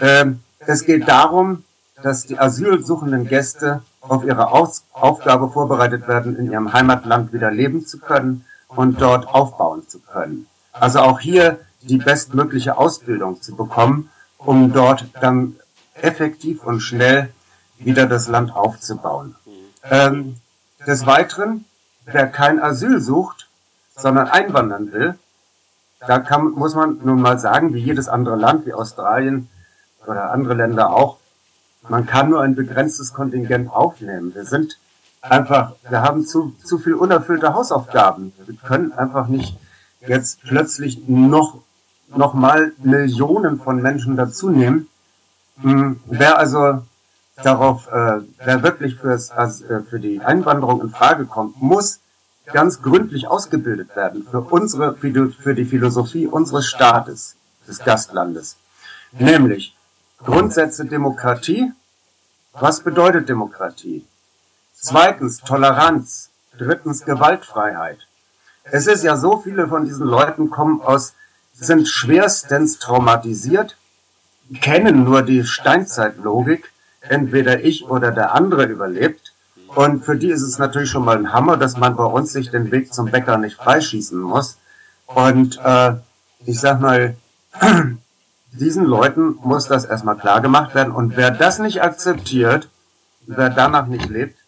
[0.00, 1.64] Ähm, es geht darum,
[2.02, 7.86] dass die asylsuchenden Gäste auf ihre Aus Aufgabe vorbereitet werden, in ihrem Heimatland wieder leben
[7.86, 10.46] zu können und dort aufbauen zu können.
[10.72, 15.56] Also auch hier die bestmögliche Ausbildung zu bekommen, um dort dann
[15.94, 17.32] effektiv und schnell
[17.78, 19.34] wieder das Land aufzubauen.
[19.82, 20.36] Ähm,
[20.86, 21.64] des Weiteren,
[22.12, 23.48] wer kein Asyl sucht,
[23.96, 25.18] sondern einwandern will,
[26.06, 29.48] da kann, muss man nun mal sagen, wie jedes andere Land, wie Australien
[30.06, 31.18] oder andere Länder auch,
[31.88, 34.34] man kann nur ein begrenztes Kontingent aufnehmen.
[34.34, 34.78] Wir sind
[35.20, 38.32] einfach, wir haben zu, zu viel unerfüllte Hausaufgaben.
[38.46, 39.58] Wir können einfach nicht
[40.06, 41.58] jetzt plötzlich noch,
[42.14, 44.88] noch mal Millionen von Menschen dazu nehmen.
[45.60, 46.82] Hm, wer also
[47.42, 52.00] darauf, äh, wer wirklich fürs, also, für die Einwanderung in Frage kommt, muss
[52.52, 57.36] ganz gründlich ausgebildet werden für unsere, für die Philosophie unseres Staates,
[57.66, 58.56] des Gastlandes.
[59.12, 59.76] Nämlich
[60.18, 61.72] Grundsätze Demokratie.
[62.52, 64.04] Was bedeutet Demokratie?
[64.74, 66.30] Zweitens Toleranz.
[66.58, 68.06] Drittens Gewaltfreiheit.
[68.64, 71.14] Es ist ja so, viele von diesen Leuten kommen aus,
[71.54, 73.76] sind schwerstens traumatisiert,
[74.60, 76.69] kennen nur die Steinzeitlogik,
[77.00, 79.32] entweder ich oder der andere überlebt.
[79.68, 82.50] Und für die ist es natürlich schon mal ein Hammer, dass man bei uns sich
[82.50, 84.58] den Weg zum Bäcker nicht freischießen muss.
[85.06, 85.94] Und äh,
[86.44, 87.16] ich sag mal,
[88.52, 90.92] diesen Leuten muss das erstmal klar gemacht werden.
[90.92, 92.68] Und wer das nicht akzeptiert,
[93.26, 94.38] wer danach nicht lebt,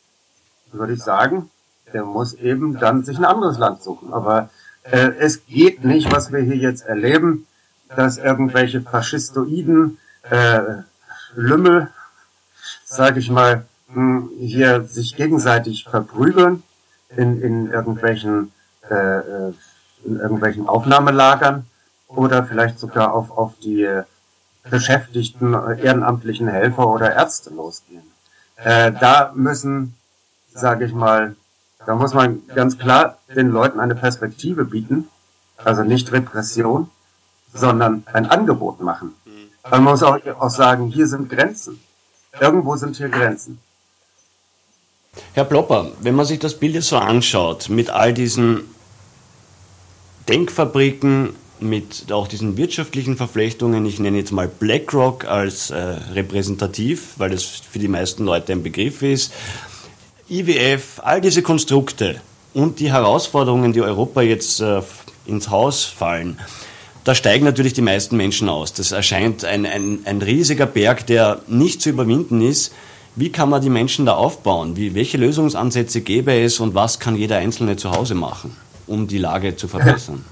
[0.72, 1.50] würde ich sagen,
[1.92, 4.12] der muss eben dann sich ein anderes Land suchen.
[4.12, 4.50] Aber
[4.82, 7.46] äh, es geht nicht, was wir hier jetzt erleben,
[7.94, 10.60] dass irgendwelche faschistoiden äh,
[11.34, 11.88] Lümmel,
[12.96, 16.62] sage ich mal, mh, hier sich gegenseitig verprügeln
[17.16, 18.52] in, in irgendwelchen
[18.88, 19.52] äh, äh
[20.04, 21.64] in irgendwelchen Aufnahmelagern
[22.08, 23.88] oder vielleicht sogar auf, auf die
[24.68, 28.02] beschäftigten ehrenamtlichen Helfer oder Ärzte losgehen.
[28.56, 29.94] Äh, da müssen,
[30.52, 31.36] sage ich mal,
[31.84, 35.08] da muss man ganz klar den Leuten eine Perspektive bieten,
[35.56, 36.90] also nicht Repression,
[37.52, 39.14] sondern ein Angebot machen.
[39.68, 41.80] Man muss auch, auch sagen, hier sind Grenzen.
[42.40, 43.58] Irgendwo sind hier Grenzen.
[45.34, 48.64] Herr Plopper, wenn man sich das Bild jetzt so anschaut, mit all diesen
[50.28, 57.30] Denkfabriken, mit auch diesen wirtschaftlichen Verflechtungen, ich nenne jetzt mal BlackRock als äh, repräsentativ, weil
[57.30, 59.32] das für die meisten Leute ein Begriff ist,
[60.28, 62.20] IWF, all diese Konstrukte
[62.54, 64.80] und die Herausforderungen, die Europa jetzt äh,
[65.26, 66.38] ins Haus fallen,
[67.04, 68.72] da steigen natürlich die meisten Menschen aus.
[68.72, 72.72] Das erscheint ein, ein, ein riesiger Berg, der nicht zu überwinden ist.
[73.14, 74.76] Wie kann man die Menschen da aufbauen?
[74.76, 79.18] Wie, welche Lösungsansätze gäbe es und was kann jeder Einzelne zu Hause machen, um die
[79.18, 80.24] Lage zu verbessern?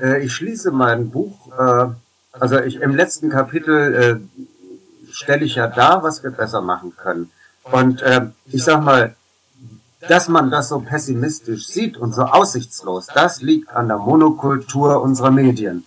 [0.00, 1.88] Äh, ich schließe mein Buch, äh,
[2.32, 4.42] also ich, im letzten Kapitel äh,
[5.12, 7.30] stelle ich ja dar, was wir besser machen können.
[7.64, 8.02] Und
[8.46, 9.14] ich sag mal,
[10.08, 15.30] dass man das so pessimistisch sieht und so aussichtslos, das liegt an der Monokultur unserer
[15.30, 15.84] Medien.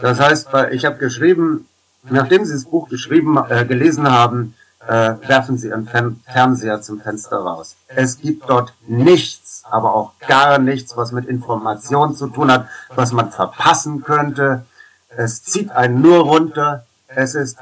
[0.00, 1.66] Das heißt, ich habe geschrieben,
[2.04, 4.54] nachdem Sie das Buch geschrieben, äh, gelesen haben,
[4.86, 5.88] äh, werfen Sie Ihren
[6.24, 7.76] Fernseher zum Fenster raus.
[7.88, 13.12] Es gibt dort nichts, aber auch gar nichts, was mit Information zu tun hat, was
[13.12, 14.64] man verpassen könnte.
[15.08, 16.86] Es zieht einen nur runter.
[17.08, 17.58] Es ist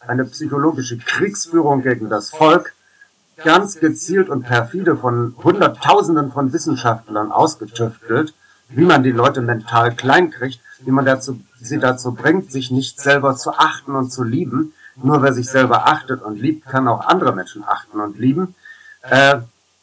[0.00, 2.74] eine psychologische Kriegsführung gegen das Volk
[3.42, 8.34] ganz gezielt und perfide von Hunderttausenden von Wissenschaftlern ausgetüftelt,
[8.68, 13.00] wie man die Leute mental klein kriegt, wie man dazu, sie dazu bringt, sich nicht
[13.00, 14.72] selber zu achten und zu lieben.
[14.96, 18.54] Nur wer sich selber achtet und liebt, kann auch andere Menschen achten und lieben.
[19.02, 19.38] Äh,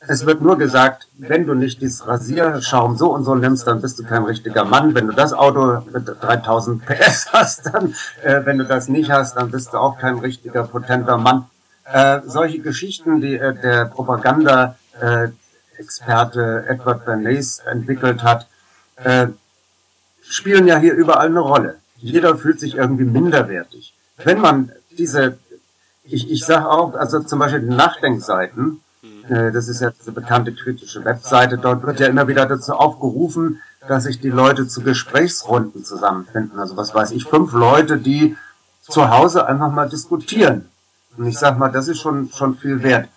[0.07, 3.97] es wird nur gesagt, wenn du nicht dieses Rasierschaum so und so nimmst, dann bist
[3.97, 4.93] du kein richtiger Mann.
[4.93, 9.35] Wenn du das Auto mit 3000 PS hast, dann, äh, wenn du das nicht hast,
[9.35, 11.45] dann bist du auch kein richtiger potenter Mann.
[11.85, 18.47] Äh, solche Geschichten, die äh, der Propaganda-Experte äh, Edward Bernays entwickelt hat,
[18.95, 19.27] äh,
[20.23, 21.75] spielen ja hier überall eine Rolle.
[21.97, 23.93] Jeder fühlt sich irgendwie minderwertig.
[24.17, 25.37] Wenn man diese,
[26.03, 28.81] ich, ich sage auch, also zum Beispiel die Nachdenkseiten,
[29.29, 33.61] äh, das ist ja diese bekannte kritische Webseite, dort wird ja immer wieder dazu aufgerufen,
[33.87, 36.59] dass sich die Leute zu Gesprächsrunden zusammenfinden.
[36.59, 38.35] Also was weiß ich, fünf Leute, die
[38.81, 40.67] zu Hause einfach mal diskutieren
[41.17, 43.09] und ich sag mal, das ist schon, schon viel wert.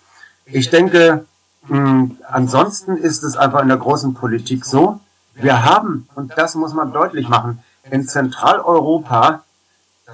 [0.45, 1.25] Ich denke,
[1.67, 4.99] mh, ansonsten ist es einfach in der großen Politik so,
[5.35, 9.43] wir haben, und das muss man deutlich machen, in Zentraleuropa,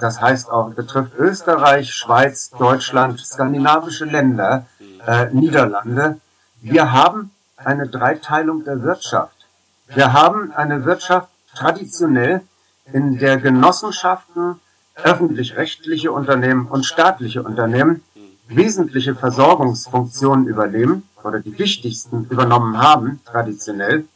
[0.00, 4.66] das heißt auch, betrifft Österreich, Schweiz, Deutschland, skandinavische Länder,
[5.06, 6.20] äh, Niederlande,
[6.60, 9.46] wir haben eine Dreiteilung der Wirtschaft.
[9.88, 12.42] Wir haben eine Wirtschaft traditionell,
[12.92, 14.60] in der Genossenschaften
[14.96, 18.02] öffentlich-rechtliche Unternehmen und staatliche Unternehmen
[18.48, 24.06] wesentliche Versorgungsfunktionen übernehmen oder die wichtigsten übernommen haben, traditionell.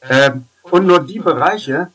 [0.00, 1.88] Äh, und nur die Bereiche,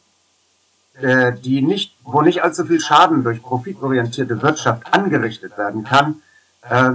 [1.00, 6.22] äh, die nicht, wo nicht allzu viel Schaden durch profitorientierte Wirtschaft angerichtet werden kann,
[6.64, 6.94] äh,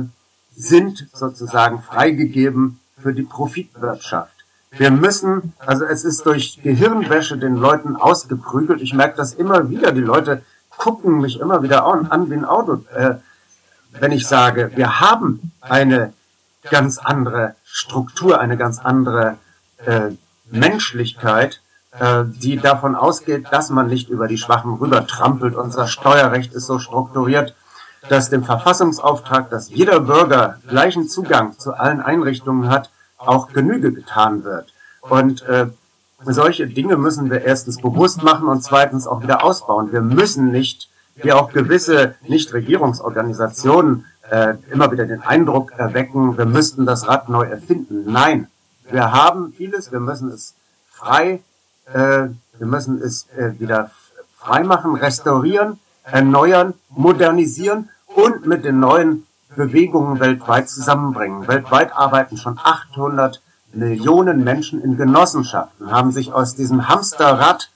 [0.54, 4.32] sind sozusagen freigegeben für die Profitwirtschaft.
[4.70, 8.80] Wir müssen, also es ist durch Gehirnwäsche den Leuten ausgeprügelt.
[8.80, 9.92] Ich merke das immer wieder.
[9.92, 10.42] Die Leute
[10.82, 13.14] gucken mich immer wieder an, wie ein Auto, äh,
[13.92, 16.12] wenn ich sage, wir haben eine
[16.70, 19.36] ganz andere Struktur, eine ganz andere
[19.86, 20.10] äh,
[20.50, 21.60] Menschlichkeit,
[21.92, 25.54] äh, die davon ausgeht, dass man nicht über die Schwachen rüber trampelt.
[25.54, 27.54] Unser Steuerrecht ist so strukturiert,
[28.08, 34.42] dass dem Verfassungsauftrag, dass jeder Bürger gleichen Zugang zu allen Einrichtungen hat, auch Genüge getan
[34.42, 34.72] wird.
[35.02, 35.68] Und äh,
[36.24, 39.92] solche Dinge müssen wir erstens bewusst machen und zweitens auch wieder ausbauen.
[39.92, 46.86] Wir müssen nicht, wie auch gewisse Nichtregierungsorganisationen, äh, immer wieder den Eindruck erwecken, wir müssten
[46.86, 48.10] das Rad neu erfinden.
[48.10, 48.48] Nein,
[48.90, 50.54] wir haben vieles, wir müssen es
[50.90, 51.42] frei,
[51.92, 53.90] äh, wir müssen es äh, wieder
[54.36, 61.46] frei machen, restaurieren, erneuern, modernisieren und mit den neuen Bewegungen weltweit zusammenbringen.
[61.46, 63.41] Weltweit arbeiten schon 800
[63.74, 67.70] Millionen Menschen in Genossenschaften, haben sich aus diesem Hamsterrad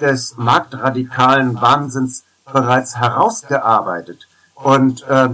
[0.00, 4.28] des marktradikalen Wahnsinns bereits herausgearbeitet.
[4.54, 5.30] Und äh,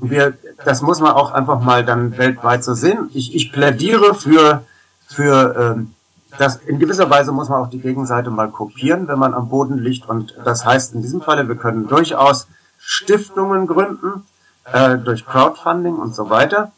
[0.00, 0.34] wir,
[0.64, 3.10] das muss man auch einfach mal dann weltweit so sehen.
[3.14, 4.64] Ich, ich plädiere für,
[5.06, 9.34] für äh, das, in gewisser Weise muss man auch die Gegenseite mal kopieren, wenn man
[9.34, 10.08] am Boden liegt.
[10.08, 14.26] Und das heißt in diesem Falle, wir können durchaus Stiftungen gründen,
[14.64, 16.72] äh, durch Crowdfunding und so weiter,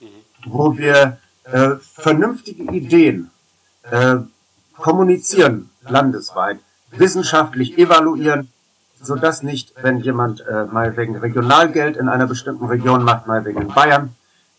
[0.46, 3.30] wo wir äh, vernünftige Ideen
[3.90, 4.16] äh,
[4.76, 6.58] kommunizieren landesweit,
[6.90, 8.48] wissenschaftlich evaluieren,
[9.02, 13.44] so dass nicht, wenn jemand äh, mal wegen Regionalgeld in einer bestimmten Region macht, mal
[13.44, 14.14] wegen Bayern,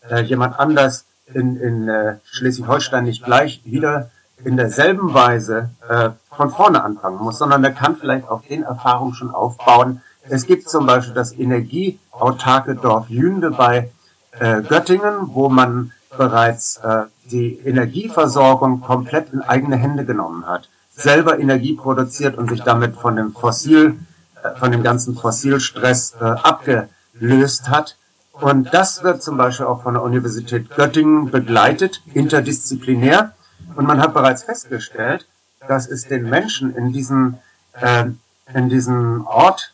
[0.08, 4.10] äh, jemand anders in, in äh, Schleswig-Holstein nicht gleich wieder
[4.44, 9.14] in derselben Weise äh, von vorne anfangen muss, sondern er kann vielleicht auf den Erfahrungen
[9.14, 10.02] schon aufbauen.
[10.28, 13.90] Es gibt zum Beispiel das energieautarke Dorf Jünde bei
[14.38, 21.38] äh, Göttingen, wo man bereits äh, die Energieversorgung komplett in eigene Hände genommen hat, selber
[21.38, 23.98] Energie produziert und sich damit von dem Fossil,
[24.42, 27.96] äh, von dem ganzen Fossilstress äh, abgelöst hat.
[28.32, 33.34] Und das wird zum Beispiel auch von der Universität Göttingen begleitet, interdisziplinär.
[33.76, 35.26] Und man hat bereits festgestellt,
[35.68, 37.38] dass es den Menschen in diesem,
[37.74, 38.06] äh,
[38.52, 39.72] in diesem Ort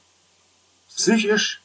[0.89, 1.63] psychisch,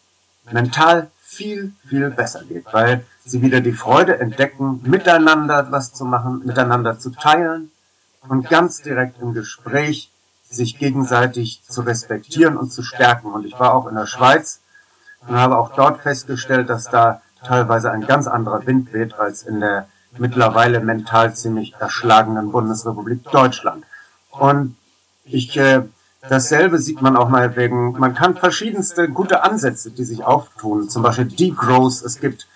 [0.51, 6.41] mental viel, viel besser geht, weil sie wieder die Freude entdecken, miteinander etwas zu machen,
[6.45, 7.71] miteinander zu teilen
[8.27, 10.09] und ganz direkt im Gespräch
[10.49, 13.31] sich gegenseitig zu respektieren und zu stärken.
[13.33, 14.59] Und ich war auch in der Schweiz
[15.27, 19.59] und habe auch dort festgestellt, dass da teilweise ein ganz anderer Wind weht als in
[19.59, 23.83] der mittlerweile mental ziemlich erschlagenen Bundesrepublik Deutschland.
[24.29, 24.77] Und
[25.25, 25.83] ich äh,
[26.29, 31.03] Dasselbe sieht man auch mal wegen, man kann verschiedenste gute Ansätze, die sich auftun, zum
[31.03, 32.01] Beispiel Degrowth.
[32.01, 32.47] Es gibt,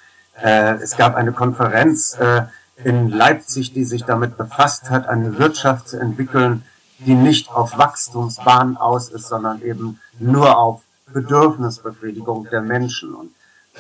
[0.42, 2.44] äh, es gab eine Konferenz äh,
[2.84, 6.64] in Leipzig, die sich damit befasst hat, eine Wirtschaft zu entwickeln,
[7.00, 10.82] die nicht auf Wachstumsbahn aus ist, sondern eben nur auf
[11.14, 13.14] Bedürfnisbefriedigung der Menschen.
[13.14, 13.32] Und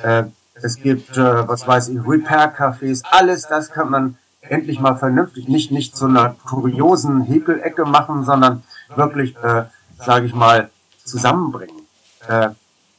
[0.04, 0.24] äh,
[0.62, 5.72] es gibt, äh, was weiß ich, Repair-Cafés, alles das kann man endlich mal vernünftig, nicht
[5.72, 8.64] nicht zu einer kuriosen Häkelecke machen, sondern
[8.96, 9.66] wirklich äh,
[9.98, 10.70] sage ich mal,
[11.04, 11.82] zusammenbringen,
[12.28, 12.50] äh,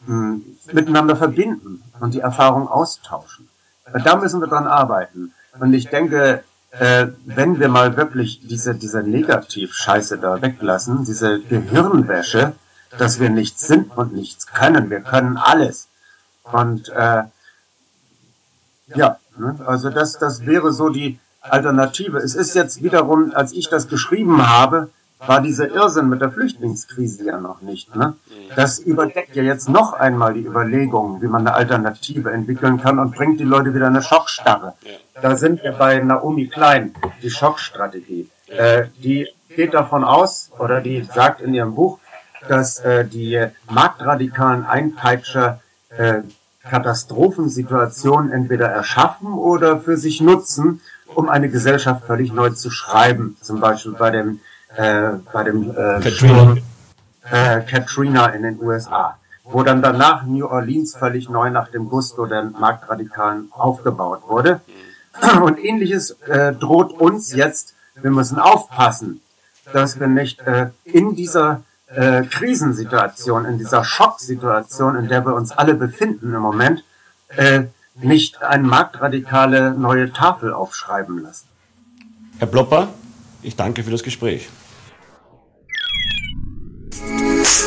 [0.06, 0.38] mh,
[0.72, 3.48] miteinander verbinden und die Erfahrung austauschen.
[4.04, 5.32] Da müssen wir dran arbeiten.
[5.58, 12.54] Und ich denke, äh, wenn wir mal wirklich diese, diese Negativ-Scheiße da weglassen, diese Gehirnwäsche,
[12.98, 15.88] dass wir nichts sind und nichts können, wir können alles.
[16.44, 17.24] Und äh,
[18.94, 22.18] ja, ne, also das, das wäre so die Alternative.
[22.18, 27.26] Es ist jetzt wiederum, als ich das geschrieben habe, war dieser Irrsinn mit der Flüchtlingskrise
[27.26, 27.94] ja noch nicht.
[27.96, 28.14] Ne?
[28.54, 33.14] Das überdeckt ja jetzt noch einmal die Überlegungen, wie man eine Alternative entwickeln kann und
[33.14, 34.74] bringt die Leute wieder in eine Schockstarre.
[35.20, 38.28] Da sind wir bei Naomi Klein, die Schockstrategie.
[38.46, 41.98] Äh, die geht davon aus, oder die sagt in ihrem Buch,
[42.46, 45.60] dass äh, die marktradikalen Einpeitscher
[45.90, 46.20] äh,
[46.62, 50.80] Katastrophensituationen entweder erschaffen oder für sich nutzen,
[51.14, 53.36] um eine Gesellschaft völlig neu zu schreiben.
[53.40, 54.40] Zum Beispiel bei dem
[54.78, 56.56] äh, bei dem äh, Katrina.
[57.30, 62.26] äh, Katrina in den USA, wo dann danach New Orleans völlig neu nach dem Gusto
[62.26, 64.60] der Marktradikalen aufgebaut wurde.
[65.42, 67.74] Und ähnliches äh, droht uns jetzt.
[68.00, 69.20] Wir müssen aufpassen,
[69.72, 75.50] dass wir nicht äh, in dieser äh, Krisensituation, in dieser Schocksituation, in der wir uns
[75.50, 76.84] alle befinden im Moment,
[77.36, 77.64] äh,
[77.96, 81.48] nicht eine marktradikale neue Tafel aufschreiben lassen.
[82.38, 82.88] Herr Plopper,
[83.42, 84.48] ich danke für das Gespräch.